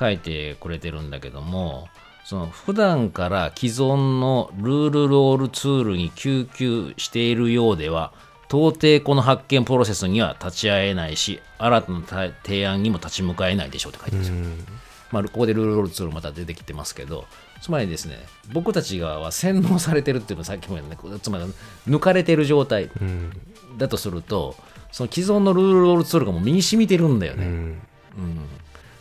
[0.00, 1.88] 書いてくれてるんだけども
[2.24, 8.12] その普段から既存のルールロールツールに救急しているようでは
[8.48, 12.00] 到底この発見プロセスには立ち会えないし新たな
[12.42, 14.32] 提案にも立ち向かえないでしょうって書いてる。
[14.32, 14.56] ん。
[14.56, 14.78] ですよ、
[15.12, 17.26] まあ、ここでルールロールツールまた出てきてますけど
[17.60, 18.18] つまりですね
[18.52, 21.44] 僕たち側は洗脳されてるっていうのはさっきも言ったねつまり
[21.88, 23.32] 抜かれてる状態うん。
[23.76, 24.54] だとすると
[24.92, 27.52] その既存のルールロールツールがもう身に染みてるんだよね、うん。
[27.52, 27.78] うん。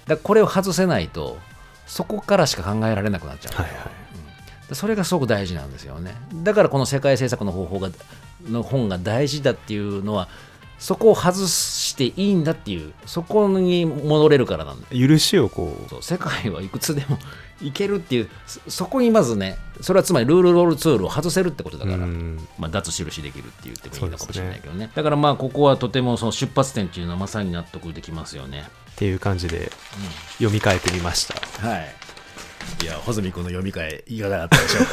[0.07, 1.37] だこれを外せないと
[1.93, 4.67] そこからしか考えられなくなっちゃう、はいはい。
[4.67, 6.15] でそれがすごく大事なんですよね。
[6.33, 7.91] だからこの世界政策の方法が
[8.49, 10.27] の本が大事だっていうのは
[10.79, 15.89] そこを外していいんだっていうそこに戻れるからなんだ許しをこう。
[15.89, 17.17] そう世界はいくつでも
[17.61, 22.47] いけるっていうそそこにまずねそれはつまりルールロールツールを外せるってことだから、うん。
[22.57, 24.91] まあ、脱印できるって言ってもいいのかもしれないけどね。
[24.93, 28.67] だからまあここはとてもその出発点っていうのはまさに納得できますよね。
[28.91, 29.71] っていう感じで
[30.37, 32.02] 読み替えてみました、はい
[32.81, 34.85] いや穂積君の読み替えいかがだったでしょう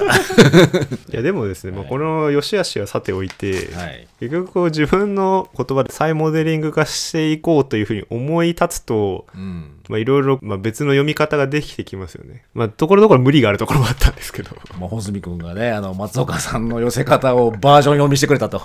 [0.79, 0.87] か？
[1.13, 4.07] いやでもですね、まあ、この良し悪しはさておいて、はい。
[4.21, 9.77] 結局こう自分の言葉で再モデリング化していこうというふうに思い立つとうん。
[9.89, 12.45] まあいろいろまあ別の読み方ができてきますよね。
[12.55, 14.51] まあところどころ無理があるところもあったんですけど。
[14.79, 18.63] まあ、穂積君がねあの松岡さんの寄せ方をバージョン読みしてくれたと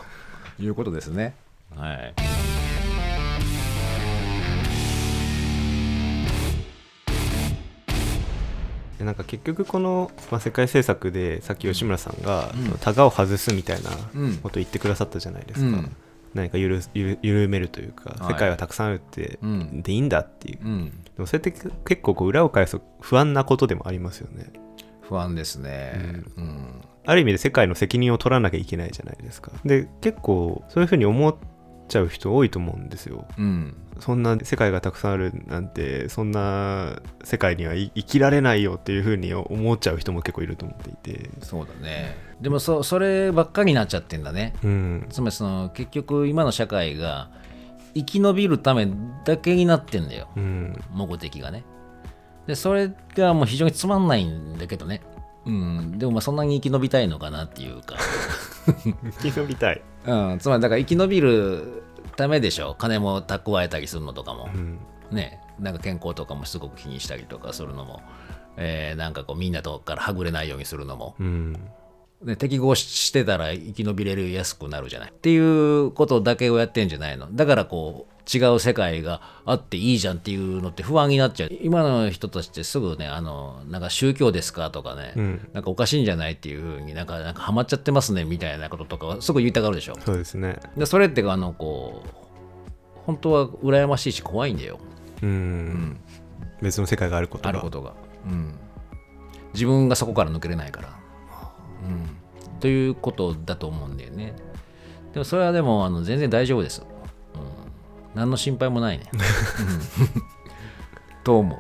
[0.60, 1.34] いうことですね。
[1.76, 2.45] はい
[9.06, 14.38] なんか結局この、まあ、世界政策でさっき吉村さんが、そのタガを外すみたいなうん。
[14.38, 15.68] ことを言ってくださったじゃないですか。
[15.68, 15.96] うん。
[16.34, 18.34] 何かゆるゆる緩めるというか、はい。
[18.34, 19.82] 世界はたくさんあるって、うん。
[19.82, 20.60] でいいんだっていう。
[20.64, 20.90] うん。
[20.90, 24.52] でもそれって結構こう裏を返すと不安なことでもありますよね。
[25.02, 26.24] 不安ですね。
[26.36, 26.82] うん。
[27.06, 29.52] ある意味で世界の責任を取らなきゃいけないじゃないですか。
[29.64, 31.36] で、結構そういうふうに思っ
[31.88, 33.28] ちゃう人多いと思うんですよ。
[33.38, 41.30] うんそんな世界がたくさんあるなんて、そんな世界にはい生きられないよっていうふうに思っちゃう人も結構いると思っていて。
[41.42, 45.06] そうだねでもそそればっかりになっちゃってんだねうん。
[45.10, 47.30] つまりその結局今の社会が
[47.94, 48.90] 生き延びるため
[49.24, 50.76] だけになってんだようん。
[50.92, 51.64] 目的がね
[52.46, 55.02] でそれがもう非常につまんないんだけどね
[55.46, 57.96] うんでもまあそんなに生き延びたいのかなっていうか
[59.22, 59.82] 生き延びたい。
[60.06, 61.84] うんつまりだから生き延びる
[62.16, 62.76] ためでしょ？
[62.78, 64.50] 金も蓄えたりするのとかも。
[64.54, 64.80] うん。
[65.12, 65.40] ね。
[65.60, 68.02] なんか健康とかもすごく気にしたりとかするのも、
[68.58, 71.16] えーなんかこうみんなとからはぐれないようにするのも。
[71.20, 71.54] うん。
[72.24, 75.12] で適合ししてたら生き延びれるやすくなるじゃない。
[75.12, 77.28] っていうことだけをやってんじゃないの。
[77.34, 81.50] だからこう違う世界があっていいじゃんっていうのって不安になっちゃう。
[81.62, 85.50] 今の人たちってすぐねあのなんか宗教ですかとかね、ん。
[85.54, 89.96] なんかおかしいんじゃないっていうふうになんかなんかハマっちゃってますねみたいなこととかはすぐ言いたがるでしょ。
[90.04, 90.60] そうですね。
[90.76, 92.10] でそれってあのこう
[93.06, 94.80] 本当は羨ましいし怖いんだよ。
[95.22, 96.00] うん、
[96.62, 97.50] 別の世界があることが。
[97.50, 97.94] あることが、
[98.26, 98.56] うん、
[99.54, 100.90] 自分がそこから抜けれないから、
[101.88, 104.34] うん、ということだと思うんだよね。
[105.14, 106.88] でもそれはでもあの全然大丈夫です、うん、
[108.16, 109.24] 何の心配もないね、 うん。
[111.24, 111.60] と思う。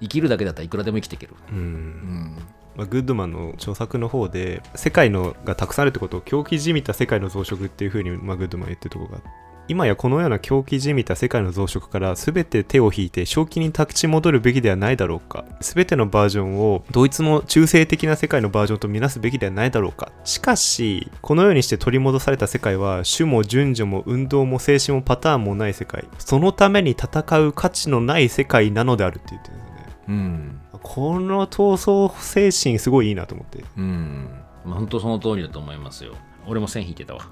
[0.00, 2.38] 生きるだけだったらいくらでも生きていける、うん。
[2.76, 15.44] まあ、グッドマンの著作の方で世界のがたくさんあるってことを狂気じみた世界の増殖っていうふうに、まあ、グッドマン言ってるところがあって今やこのような狂気じみた世界の増殖から全て手を引いて正気に立ち戻るべきではないだろうか。
[15.60, 20.10] 全てのバージョンを同一の中性的な世界のバージョンとみなすべきではないだろうか。
[20.24, 26.04] しかしこのようにして取り戻された世界は種も順序も運動も精神もパターンもない世界。
[26.18, 29.86] そのために戦う価値のない世界なのであるって言ってるんですよね。
[30.08, 30.60] うん。
[30.82, 33.64] この闘争精神すごいいいなと思って。
[33.76, 34.28] うん。
[34.64, 36.14] まあ、本当その通りだと思いますよ
[36.48, 37.28] 俺も線引いてたわ。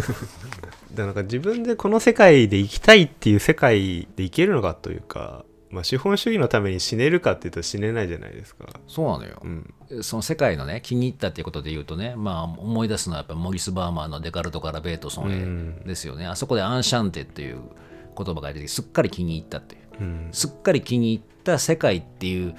[0.94, 8.66] だなんか自分でこの世界で生きたいっていう世界で生けるのかというか、まあ、資本主義のために死ねるかって言うと死ねないじゃないですか。
[8.86, 9.46] そうなのよ、う
[9.98, 15.82] ん、その世界のね気に入ったっていうことで言うとね、まあ、思い出すのはやっぱモリス・バーマーのデカルトからベートソンうん。
[15.84, 17.60] へですよね、あそこでアンシャンテっていう
[18.16, 19.80] 言葉が出てすっかり気に入ったっていう。
[20.00, 22.54] うん、すっかり気に入った世界っていう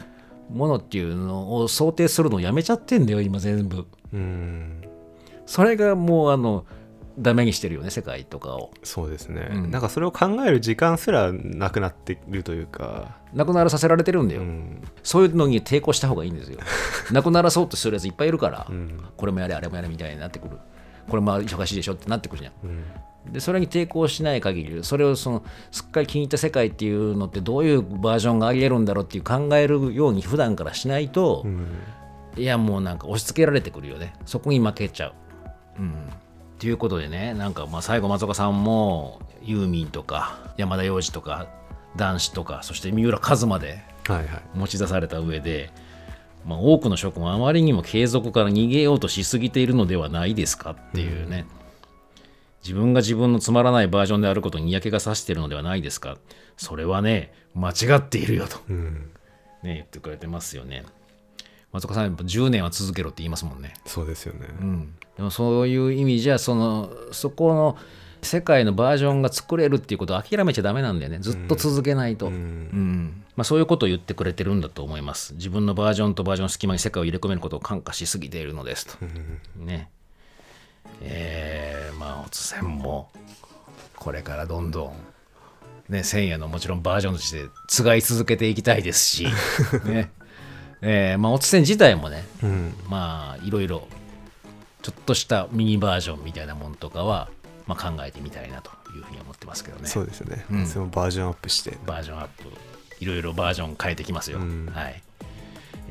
[0.52, 3.86] ものっていうのを想定するのをやめちゃってんだよ今全部。
[4.14, 4.82] うん、
[5.50, 6.64] それがもうあの
[7.18, 8.70] ダメにしてるよね世界とかを。
[8.84, 9.72] そうですね、うん。
[9.72, 14.80] なんかそれを考える時間すらなくなってるというか、なくならさせられてるんだよ、うん。
[15.02, 16.60] そういうのに抵抗した方がいいんですよ。
[17.12, 19.04] なくならそうとするやついっぱいいるから、うん。
[19.18, 20.58] これもやれあれもやれみたいになってくる。
[21.10, 22.54] これも忙しいでしょってなってくるじゃん。
[22.64, 23.34] うん。
[23.34, 31.68] でそれに抵抗しない限りそれをそのすっかり気に入った世界っていうのってどういうバージョンがありえるんだろうっていう考えるように普段からしないと、うん。
[32.38, 34.14] いやもうなんか押し付けられてくるよね。
[34.26, 35.14] そこに負けちゃう。
[35.80, 35.94] うん。
[36.60, 41.48] ということでねなんかまあ最後松岡さんもユーミンとか山田洋次とか
[41.96, 44.28] 男子とかそして三浦一馬ではいはい。
[44.56, 45.72] 持ち出された上で、
[46.46, 51.46] まあ、多くの諸君はあまりにも継続から逃げようとしすぎているのではないですかっていうね、
[52.64, 56.18] 自分が自分のつまらないバージョンであることに嫌気がさしているのではないですか。
[56.58, 59.12] それはね間違っているよと、うん。
[59.64, 60.84] ね、言ってくれてますよね。
[61.72, 63.74] 松岡さんやっぱ10年は続けろって言いますもんね。
[63.86, 67.78] そうですよね、うん、でもそういう意味じゃそのそこの
[68.22, 71.20] 世界のバージョンが作れるっていうことを諦めちゃダメなんだよね。
[71.20, 72.34] ずっと続けないと、うん。
[72.34, 73.24] うん。
[73.36, 75.34] まあ、そういうことを言ってくれてるんだと思います。
[75.34, 79.06] 自分のバージョンとバージョンの隙間に世界を入れ込めることを感化しすぎているのですと、
[79.58, 79.90] ね。
[81.02, 83.10] えー、まあおつせんも
[83.98, 84.86] これからどんど
[85.90, 89.28] んね千夜のもちろんバージョンとしてつがい続けていきたいですし。
[89.84, 90.12] ね。
[90.82, 92.74] えーまあおつせん自体もねうん。
[92.88, 93.86] まあいろいろ
[94.82, 97.30] ちょっとしたミニバージョンみたいなもんとかは、
[97.68, 99.88] まあ、考えてみたいなというふうに思ってますけどね。
[99.88, 100.68] そうですよね、うん。
[100.68, 101.78] それもバージョンアップして。
[101.86, 102.46] バージョンアップ。
[103.00, 104.70] いろいろバージョン変えてきますよ、うん。
[104.74, 105.02] はい。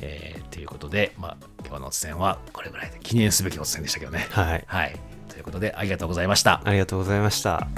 [0.01, 4.27] えーということで、まあ、今日のおつせんはこれぐらいで記念すべきおつせんでしたけどね。
[4.31, 4.65] はい。
[4.67, 4.99] はい。
[5.29, 6.61] ということでありがとうございました。
[6.65, 7.69] ありがとうございました